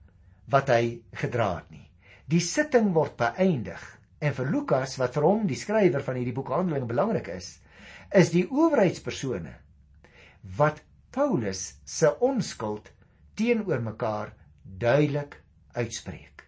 wat 0.49 0.69
hy 0.69 1.03
gedra 1.12 1.57
het 1.57 1.71
nie. 1.71 1.90
Die 2.27 2.40
sitting 2.40 2.93
word 2.93 3.16
beëindig 3.16 3.99
en 4.21 4.35
vir 4.35 4.51
Lukas 4.51 4.97
wat 4.97 5.14
vir 5.14 5.23
hom 5.23 5.47
die 5.47 5.57
skrywer 5.57 6.03
van 6.03 6.14
hierdie 6.14 6.35
boek 6.35 6.49
Handelinge 6.49 6.87
belangrik 6.87 7.29
is, 7.29 7.61
is 8.12 8.31
die 8.31 8.47
owerheidspersone 8.51 9.55
wat 10.57 10.83
Paulus 11.11 11.81
se 11.85 12.11
onskuld 12.18 12.90
teenoor 13.35 13.81
mekaar 13.83 14.35
duidelik 14.62 15.42
uitspreek. 15.72 16.44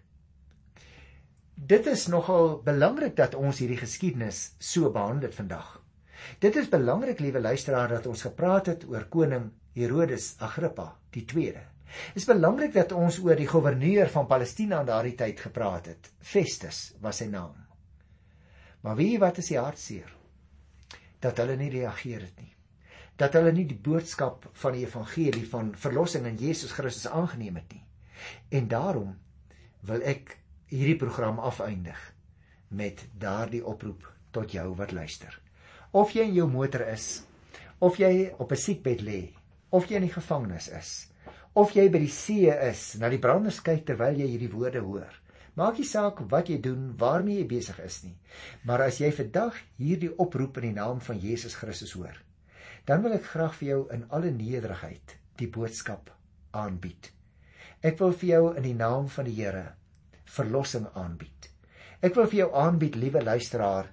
Dit 1.55 1.87
is 1.87 2.07
nogal 2.07 2.57
belangrik 2.65 3.17
dat 3.17 3.35
ons 3.39 3.59
hierdie 3.63 3.79
geskiedenis 3.79 4.53
so 4.59 4.91
behandel 4.91 5.33
vandag. 5.33 5.77
Dit 6.43 6.57
is 6.57 6.71
belangrik, 6.71 7.21
liewe 7.21 7.41
luisteraar, 7.41 7.89
dat 7.89 8.07
ons 8.07 8.23
gepraat 8.27 8.67
het 8.67 8.87
oor 8.89 9.07
koning 9.11 9.51
Herodes 9.75 10.35
Agrippa 10.39 10.89
die 11.15 11.25
2de. 11.29 11.63
Dit 12.13 12.23
is 12.23 12.29
belangrik 12.29 12.73
dat 12.75 12.93
ons 12.97 13.19
oor 13.21 13.37
die 13.37 13.49
goewerneur 13.49 14.09
van 14.11 14.27
Palestina 14.27 14.81
in 14.81 14.89
daardie 14.89 15.17
tyd 15.19 15.41
gepraat 15.41 15.91
het. 15.93 16.11
Festus 16.21 16.93
was 17.05 17.21
sy 17.21 17.29
naam. 17.31 17.59
Maar 18.83 18.97
wie 18.99 19.19
wat 19.23 19.39
is 19.39 19.53
die 19.53 19.61
hartseer? 19.61 20.09
Dat 21.23 21.39
hulle 21.39 21.57
nie 21.57 21.71
reageer 21.71 22.25
het 22.25 22.41
nie. 22.41 22.52
Dat 23.17 23.37
hulle 23.37 23.53
nie 23.53 23.67
die 23.69 23.79
boodskap 23.79 24.49
van 24.63 24.77
die 24.77 24.87
evangelie 24.87 25.45
van 25.49 25.75
verlossing 25.77 26.27
in 26.27 26.39
Jesus 26.41 26.73
Christus 26.73 27.11
aangeneem 27.11 27.57
het 27.61 27.73
nie. 27.73 27.85
En 28.49 28.69
daarom 28.69 29.17
wil 29.89 30.03
ek 30.07 30.39
hierdie 30.73 30.97
program 30.97 31.39
afeindig 31.39 31.99
met 32.73 33.05
daardie 33.19 33.65
oproep 33.67 34.07
tot 34.33 34.53
jou 34.53 34.73
wat 34.79 34.93
luister. 34.97 35.35
Of 35.93 36.15
jy 36.17 36.25
in 36.31 36.37
jou 36.39 36.49
motor 36.49 36.87
is, 36.89 37.23
of 37.79 37.99
jy 38.01 38.33
op 38.39 38.53
'n 38.53 38.57
siekbed 38.57 39.03
lê, 39.03 39.33
of 39.71 39.89
jy 39.91 39.97
in 39.97 40.09
die 40.09 40.15
gevangenis 40.15 40.69
is, 40.69 41.09
of 41.55 41.75
jy 41.77 41.89
by 41.91 41.99
die 41.99 42.09
see 42.09 42.49
is, 42.49 42.95
na 42.99 43.09
die 43.09 43.19
branders 43.19 43.61
kyk 43.61 43.85
terwyl 43.87 44.17
jy 44.17 44.27
hierdie 44.27 44.53
woorde 44.53 44.81
hoor. 44.81 45.13
Maak 45.55 45.79
nie 45.79 45.85
saak 45.85 46.21
wat 46.31 46.49
jy 46.49 46.61
doen, 46.61 46.95
waarmee 46.97 47.43
jy 47.43 47.47
besig 47.47 47.79
is 47.85 48.03
nie. 48.05 48.17
Maar 48.65 48.87
as 48.87 49.01
jy 49.01 49.11
vandag 49.13 49.59
hierdie 49.77 50.13
oproep 50.17 50.57
in 50.57 50.63
die 50.63 50.81
naam 50.81 51.01
van 51.01 51.19
Jesus 51.19 51.55
Christus 51.55 51.93
hoor, 51.93 52.17
dan 52.89 53.03
wil 53.05 53.15
ek 53.17 53.29
graag 53.31 53.55
vir 53.61 53.69
jou 53.69 53.81
in 53.95 54.07
alle 54.11 54.33
nederigheid 54.35 55.17
die 55.39 55.49
boodskap 55.51 56.11
aanbied. 56.51 57.11
Ek 57.83 57.99
wil 58.01 58.15
vir 58.15 58.29
jou 58.29 58.43
in 58.57 58.67
die 58.67 58.77
naam 58.79 59.09
van 59.11 59.27
die 59.27 59.37
Here 59.39 59.73
verlossing 60.33 60.87
aanbied. 60.97 61.49
Ek 62.03 62.17
wil 62.17 62.27
vir 62.31 62.45
jou 62.45 62.51
aanbied, 62.59 62.97
liewe 62.99 63.23
luisteraar, 63.23 63.91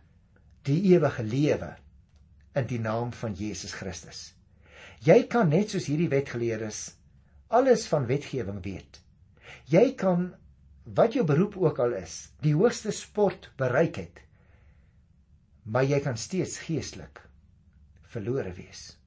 die 0.65 0.79
ewige 0.93 1.23
lewe 1.23 1.73
in 2.57 2.67
die 2.69 2.79
naam 2.81 3.11
van 3.15 3.35
Jesus 3.37 3.75
Christus. 3.77 4.33
Jy 5.05 5.23
kan 5.31 5.51
net 5.51 5.71
soos 5.73 5.87
hierdie 5.87 6.09
wetgeleerdes 6.11 6.81
alles 7.49 7.85
van 7.89 8.05
wetgewing 8.09 8.59
weet. 8.65 8.99
Jy 9.69 9.93
kan 9.97 10.31
wat 10.97 11.15
jou 11.17 11.25
beroep 11.25 11.57
ook 11.57 11.79
al 11.81 11.95
is, 11.99 12.29
die 12.41 12.55
hoogste 12.57 12.93
sport 12.93 13.49
bereik 13.57 13.97
het. 14.01 14.21
Maar 15.69 15.85
jy 15.89 15.99
kan 16.05 16.17
steeds 16.17 16.59
geestelik 16.65 17.21
verlore 18.13 18.53
wees. 18.57 18.97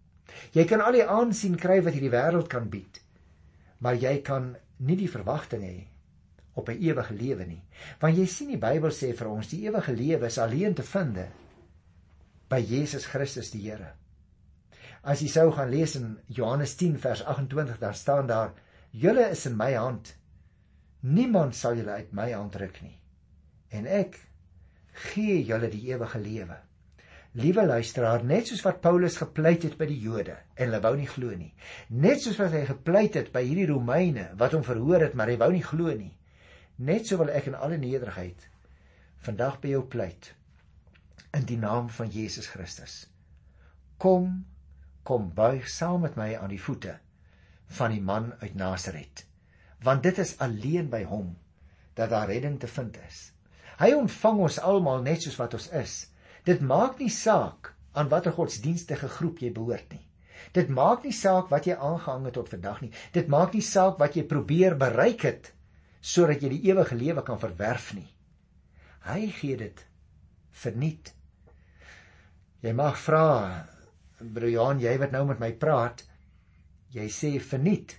Jy 0.57 0.65
kan 0.69 0.81
al 0.81 0.97
die 0.97 1.07
aansien 1.07 1.57
kry 1.61 1.81
wat 1.85 1.97
hierdie 1.97 2.12
wêreld 2.12 2.49
kan 2.53 2.69
bied, 2.73 3.01
maar 3.83 3.99
jy 3.99 4.21
kan 4.25 4.55
nie 4.83 4.97
die 4.99 5.11
verwagting 5.11 5.65
hê 5.67 5.79
op 6.55 6.69
'n 6.69 6.83
ewige 6.83 7.15
lewe 7.15 7.47
nie. 7.47 7.62
Want 8.01 8.17
jy 8.17 8.27
sien 8.27 8.49
die 8.49 8.61
Bybel 8.61 8.91
sê 8.91 9.12
vir 9.17 9.29
ons 9.29 9.49
die 9.49 9.62
ewige 9.67 9.93
lewe 9.93 10.27
is 10.27 10.38
alleen 10.38 10.75
te 10.75 10.83
vind 10.83 11.19
by 12.49 12.61
Jesus 12.61 13.07
Christus 13.07 13.51
die 13.51 13.62
Here. 13.71 13.93
As 15.03 15.21
jy 15.21 15.29
sou 15.29 15.51
gaan 15.53 15.71
lees 15.71 15.97
in 15.97 16.19
Johannes 16.27 16.77
10 16.77 16.99
vers 16.99 17.25
28, 17.25 17.79
daar 17.79 17.95
staan 17.95 18.27
daar: 18.27 18.53
"Julle 18.91 19.31
is 19.31 19.47
in 19.47 19.57
my 19.57 19.73
hand. 19.75 20.15
Niemand 21.01 21.57
sal 21.57 21.75
julle 21.77 21.91
uit 21.91 22.12
my 22.12 22.33
hand 22.33 22.55
ruk 22.55 22.83
nie. 22.83 23.01
En 23.71 23.87
ek 23.87 24.21
gee 24.93 25.45
julle 25.45 25.69
die 25.69 25.88
ewige 25.88 26.19
lewe." 26.19 26.57
Liewe 27.33 27.64
luisteraar, 27.64 28.25
net 28.29 28.51
soos 28.51 28.61
wat 28.66 28.83
Paulus 28.85 29.16
gepleit 29.16 29.62
het 29.64 29.79
by 29.81 29.87
die 29.88 30.01
Jode 30.03 30.35
en 30.53 30.66
hulle 30.66 30.83
wou 30.85 30.92
nie 30.99 31.09
glo 31.09 31.33
nie. 31.33 31.55
Net 31.88 32.21
soos 32.21 32.37
wat 32.37 32.53
hy 32.53 32.66
gepleit 32.68 33.16
het 33.16 33.31
by 33.33 33.40
hierdie 33.47 33.71
Romeine 33.71 34.27
wat 34.40 34.53
hom 34.53 34.64
verhoor 34.66 35.01
het, 35.07 35.16
maar 35.16 35.33
hy 35.33 35.38
wou 35.40 35.49
nie 35.55 35.64
glo 35.64 35.95
nie. 35.97 36.12
Net 36.77 37.09
so 37.09 37.16
wil 37.21 37.33
ek 37.33 37.49
in 37.49 37.57
alle 37.57 37.79
nederigheid 37.81 38.49
vandag 39.25 39.61
by 39.62 39.73
jou 39.73 39.83
pleit 39.88 40.33
in 41.33 41.49
die 41.49 41.57
naam 41.57 41.88
van 41.88 42.12
Jesus 42.12 42.51
Christus. 42.53 43.07
Kom, 43.97 44.42
kom 45.07 45.31
buig 45.33 45.71
saam 45.73 46.05
met 46.05 46.18
my 46.21 46.35
aan 46.37 46.53
die 46.53 46.61
voete 46.61 46.99
van 47.79 47.95
die 47.95 48.03
man 48.05 48.33
uit 48.42 48.55
Nasaret, 48.59 49.25
want 49.81 50.05
dit 50.05 50.18
is 50.21 50.37
alleen 50.45 50.90
by 50.92 51.07
hom 51.09 51.33
dat 51.97 52.12
daar 52.12 52.29
redding 52.29 52.59
te 52.61 52.68
vind 52.68 52.99
is. 53.09 53.31
Hy 53.81 53.95
ontvang 53.97 54.45
ons 54.51 54.61
almal 54.61 55.01
net 55.07 55.25
soos 55.25 55.38
wat 55.40 55.57
ons 55.57 55.71
is. 55.81 55.95
Dit 56.44 56.61
maak 56.61 56.98
nie 56.98 57.11
saak 57.11 57.72
aan 57.92 58.11
watter 58.11 58.35
godsdienstige 58.35 59.09
groep 59.09 59.42
jy 59.42 59.52
behoort 59.55 59.92
nie. 59.92 60.02
Dit 60.52 60.68
maak 60.68 61.05
nie 61.07 61.14
saak 61.14 61.52
wat 61.52 61.68
jy 61.68 61.76
aangehang 61.78 62.26
het 62.26 62.35
tot 62.35 62.50
vandag 62.50 62.83
nie. 62.83 62.92
Dit 63.14 63.28
maak 63.31 63.55
nie 63.55 63.62
saak 63.62 63.98
wat 64.02 64.16
jy 64.18 64.26
probeer 64.26 64.76
bereik 64.78 65.26
het 65.28 65.52
sodat 66.02 66.42
jy 66.42 66.48
die 66.50 66.64
ewige 66.72 66.98
lewe 66.98 67.22
kan 67.22 67.38
verwerf 67.38 67.92
nie. 67.94 68.09
Hy 69.07 69.31
gee 69.38 69.57
dit 69.57 69.85
verniet 70.50 71.12
Jy 72.62 72.70
mag 72.78 72.94
vra, 73.02 73.26
Johan, 74.22 74.78
jy 74.78 74.92
wat 75.02 75.11
nou 75.11 75.24
met 75.26 75.40
my 75.42 75.50
praat, 75.59 76.05
jy 76.94 77.09
sê 77.11 77.33
verniet. 77.42 77.96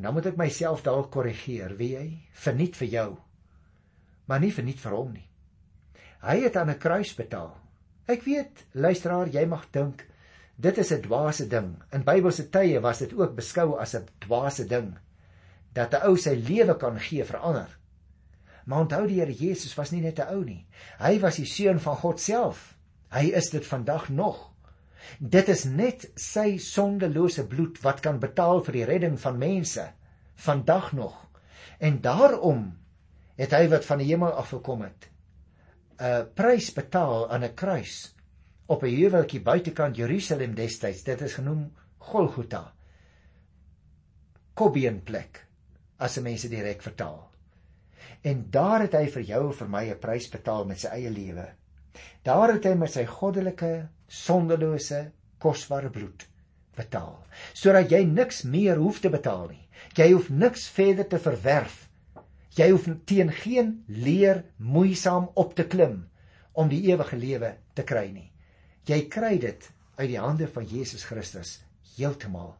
Nou 0.00 0.14
moet 0.16 0.30
ek 0.30 0.38
myself 0.40 0.80
dalk 0.86 1.10
korrigeer, 1.12 1.76
wie 1.76 1.90
jy? 1.92 2.06
Verniet 2.46 2.78
vir 2.80 2.88
jou. 2.94 3.08
Maar 4.24 4.40
nie 4.40 4.54
verniet 4.56 4.80
vir 4.80 4.96
hom 4.96 5.12
nie. 5.12 5.26
Hy 6.24 6.40
het 6.40 6.56
aan 6.56 6.70
'n 6.70 6.78
kruis 6.78 7.14
betaal. 7.14 7.52
Ek 8.06 8.22
weet, 8.22 8.64
luisteraar, 8.72 9.28
jy 9.28 9.44
mag 9.46 9.70
dink 9.70 10.06
dit 10.56 10.78
is 10.78 10.92
'n 10.92 11.00
dwaase 11.00 11.46
ding. 11.46 11.82
In 11.92 12.04
Bybelse 12.04 12.50
tye 12.50 12.80
was 12.80 12.98
dit 12.98 13.12
ook 13.12 13.34
beskou 13.34 13.78
as 13.78 13.94
'n 13.94 14.08
dwaase 14.18 14.66
ding 14.66 14.98
dat 15.72 15.94
'n 15.94 16.06
ou 16.06 16.16
sy 16.16 16.34
lewe 16.34 16.76
kan 16.76 16.98
gee 16.98 17.24
vir 17.24 17.38
ander. 17.38 17.78
Maar 18.64 18.80
onthou 18.80 19.06
die 19.06 19.20
Here 19.20 19.32
Jesus 19.32 19.74
was 19.74 19.90
nie 19.90 20.00
net 20.00 20.18
'n 20.18 20.28
ou 20.28 20.44
nie. 20.44 20.66
Hy 20.98 21.20
was 21.20 21.36
die 21.36 21.46
seun 21.46 21.80
van 21.80 21.96
God 21.96 22.20
self. 22.20 22.76
Hy 23.10 23.32
is 23.34 23.50
dit 23.50 23.66
vandag 23.66 24.08
nog. 24.08 24.50
Dit 25.18 25.48
is 25.48 25.64
net 25.64 26.10
sy 26.14 26.56
sondelose 26.56 27.46
bloed 27.46 27.82
wat 27.82 28.00
kan 28.00 28.18
betaal 28.18 28.64
vir 28.64 28.72
die 28.72 28.84
redding 28.84 29.20
van 29.20 29.38
mense 29.38 29.92
vandag 30.34 30.92
nog. 30.92 31.26
En 31.78 32.00
daarom 32.00 32.78
het 33.36 33.50
hy 33.50 33.68
wat 33.68 33.84
van 33.84 33.98
die 33.98 34.06
hemel 34.06 34.32
af 34.32 34.48
gekom 34.48 34.82
het 34.82 35.13
'n 35.98 36.30
prys 36.34 36.72
betaal 36.72 37.30
aan 37.30 37.44
'n 37.44 37.54
kruis 37.54 38.14
op 38.66 38.82
'n 38.82 38.96
heuweltjie 38.96 39.40
buitekant 39.40 39.96
Jerusalem 39.96 40.54
destyds. 40.54 41.02
Dit 41.04 41.20
is 41.20 41.34
genoem 41.34 41.72
Golgotha. 41.98 42.72
Kobbeenplek 44.54 45.46
as 45.98 46.18
mense 46.18 46.48
direk 46.48 46.82
vertaal. 46.82 47.30
En 48.22 48.46
daar 48.50 48.80
het 48.80 48.92
hy 48.92 49.06
vir 49.06 49.22
jou 49.22 49.46
en 49.46 49.58
vir 49.58 49.68
my 49.68 49.90
'n 49.90 49.98
prys 49.98 50.28
betaal 50.28 50.64
met 50.64 50.80
sy 50.80 50.88
eie 50.88 51.10
lewe 51.10 51.54
Daar 52.24 52.54
het 52.54 52.66
hy 52.66 52.74
met 52.78 52.92
sy 52.92 53.04
goddelike, 53.08 53.72
sondelose, 54.08 55.10
kosbare 55.42 55.90
bloed 55.92 56.26
betaal, 56.74 57.20
sodat 57.54 57.92
jy 57.92 58.00
niks 58.08 58.42
meer 58.50 58.80
hoef 58.82 58.98
te 59.02 59.10
betaal 59.12 59.46
nie. 59.52 59.60
Jy 59.94 60.08
hoef 60.10 60.30
niks 60.30 60.64
verder 60.74 61.06
te 61.06 61.20
verwerf. 61.22 61.84
Jy 62.54 62.68
hoef 62.70 62.86
teen 63.04 63.32
geen 63.34 63.70
leer 63.86 64.44
moeisaam 64.56 65.30
op 65.34 65.54
te 65.58 65.66
klim 65.66 66.04
om 66.52 66.68
die 66.70 66.84
ewige 66.86 67.16
lewe 67.18 67.56
te 67.74 67.82
kry 67.82 68.06
nie. 68.12 68.30
Jy 68.86 69.00
kry 69.10 69.38
dit 69.42 69.66
uit 69.98 70.08
die 70.10 70.20
hande 70.20 70.46
van 70.46 70.66
Jesus 70.70 71.06
Christus 71.08 71.56
heeltemal 71.96 72.54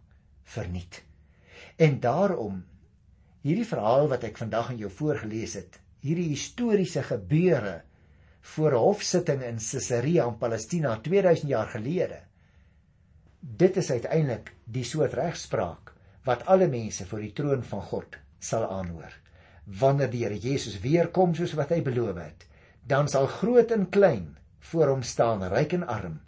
verniet. 0.54 1.02
En 1.78 2.00
daarom 2.02 2.62
hierdie 3.44 3.68
verhaal 3.68 4.08
wat 4.10 4.26
ek 4.26 4.38
vandag 4.40 4.72
aan 4.72 4.80
jou 4.82 4.90
voorgeles 4.90 5.54
het, 5.60 5.78
hierdie 6.02 6.30
historiese 6.32 7.02
gebeure 7.06 7.82
voor 8.54 8.72
'n 8.72 8.84
hofsitting 8.84 9.42
in 9.42 9.58
Caesarea 9.58 10.26
in 10.26 10.38
Palestina 10.38 10.96
2000 10.96 11.48
jaar 11.48 11.66
gelede. 11.66 12.20
Dit 13.40 13.76
is 13.76 13.90
uiteindelik 13.90 14.54
die 14.64 14.84
soort 14.84 15.12
regspraak 15.12 15.94
wat 16.24 16.46
alle 16.46 16.68
mense 16.68 17.06
voor 17.06 17.20
die 17.20 17.32
troon 17.32 17.62
van 17.62 17.82
God 17.82 18.16
sal 18.38 18.68
aanhoor. 18.70 19.23
Wanneer 19.64 20.10
die 20.12 20.24
Here 20.24 20.38
Jesus 20.38 20.80
weer 20.80 21.08
kom 21.08 21.34
soos 21.34 21.54
wat 21.56 21.72
hy 21.72 21.80
beloof 21.84 22.18
het, 22.20 22.46
dan 22.86 23.08
sal 23.08 23.26
groot 23.26 23.72
en 23.72 23.88
klein 23.88 24.34
voor 24.70 24.92
hom 24.92 25.02
staan, 25.02 25.44
ryk 25.52 25.72
en 25.78 25.86
arm, 25.88 26.18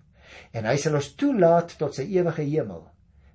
en 0.52 0.68
hy 0.68 0.76
sal 0.80 0.96
ons 0.98 1.12
toelaat 1.20 1.76
tot 1.80 1.96
sy 1.96 2.06
ewige 2.16 2.44
hemel, 2.48 2.86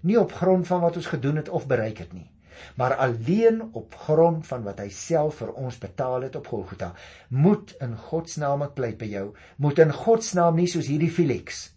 nie 0.06 0.18
op 0.18 0.34
grond 0.34 0.66
van 0.68 0.82
wat 0.82 0.98
ons 0.98 1.10
gedoen 1.12 1.42
het 1.42 1.50
of 1.50 1.68
bereik 1.70 2.02
het 2.02 2.14
nie, 2.18 2.30
maar 2.78 2.98
alleen 3.02 3.62
op 3.78 3.94
grond 4.06 4.46
van 4.48 4.66
wat 4.66 4.82
hy 4.82 4.90
self 4.94 5.42
vir 5.42 5.54
ons 5.58 5.78
betaal 5.82 6.28
het 6.28 6.36
op 6.38 6.50
Golgotha. 6.52 6.92
Moet 7.30 7.74
in 7.82 7.96
God 8.10 8.30
se 8.30 8.42
naam 8.42 8.66
ek 8.66 8.76
pleit 8.78 8.98
by 9.02 9.10
jou, 9.10 9.28
moet 9.58 9.82
in 9.82 9.94
God 9.94 10.26
se 10.26 10.38
naam 10.38 10.60
nie 10.60 10.68
soos 10.70 10.90
hierdie 10.90 11.14
Felix 11.14 11.70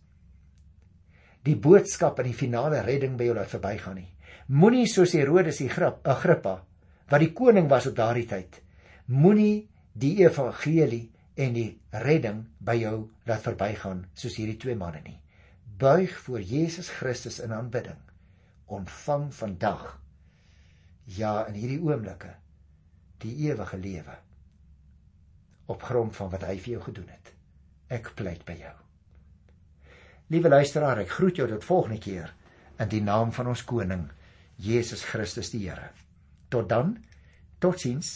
die 1.45 1.57
boodskap 1.61 2.21
en 2.21 2.31
die 2.31 2.37
finale 2.37 2.81
redding 2.85 3.19
by 3.19 3.29
jou 3.29 3.35
laat 3.37 3.53
verbygaan 3.53 3.99
nie. 4.01 4.09
Moenie 4.49 4.87
soos 4.89 5.15
Herodes 5.17 5.61
die 5.61 5.71
grap, 5.73 6.01
Agrippa, 6.09 6.63
wat 7.11 7.21
die 7.21 7.33
koning 7.37 7.69
was 7.69 7.87
op 7.91 7.97
daardie 7.97 8.27
tyd, 8.29 8.61
moenie 9.07 9.67
die 9.93 10.17
evangelie 10.25 11.11
en 11.35 11.55
die 11.57 11.69
redding 12.05 12.45
by 12.59 12.77
jou 12.79 12.97
laat 13.29 13.43
verbygaan 13.45 14.05
soos 14.15 14.39
hierdie 14.39 14.59
twee 14.61 14.79
manne 14.79 15.03
nie. 15.05 15.19
Buig 15.79 16.15
voor 16.27 16.41
Jesus 16.41 16.89
Christus 16.89 17.41
in 17.43 17.53
aanbidding. 17.53 17.99
Ontvang 18.71 19.29
vandag 19.35 19.99
ja 21.05 21.45
in 21.49 21.59
hierdie 21.59 21.83
oomblikke 21.83 22.31
die 23.25 23.35
ewige 23.49 23.77
lewe 23.77 24.17
op 25.67 25.83
grond 25.83 26.17
van 26.17 26.31
wat 26.33 26.47
hy 26.49 26.57
vir 26.61 26.77
jou 26.77 26.83
gedoen 26.87 27.09
het. 27.09 27.33
Ek 27.93 28.13
pleit 28.17 28.45
by 28.49 28.57
jou. 28.59 28.75
Liewe 30.33 30.49
luisteraar, 30.49 31.03
ek 31.05 31.13
groet 31.19 31.41
jou 31.41 31.49
tot 31.49 31.65
volgende 31.65 32.01
keer 32.01 32.33
in 32.81 32.91
die 32.93 33.03
naam 33.05 33.33
van 33.33 33.53
ons 33.53 33.65
koning 33.65 34.09
Jesus 34.57 35.05
Christus 35.05 35.53
die 35.53 35.65
Here. 35.67 35.91
Tot 36.55 36.69
dan. 36.71 36.99
Totsiens. 37.59 38.09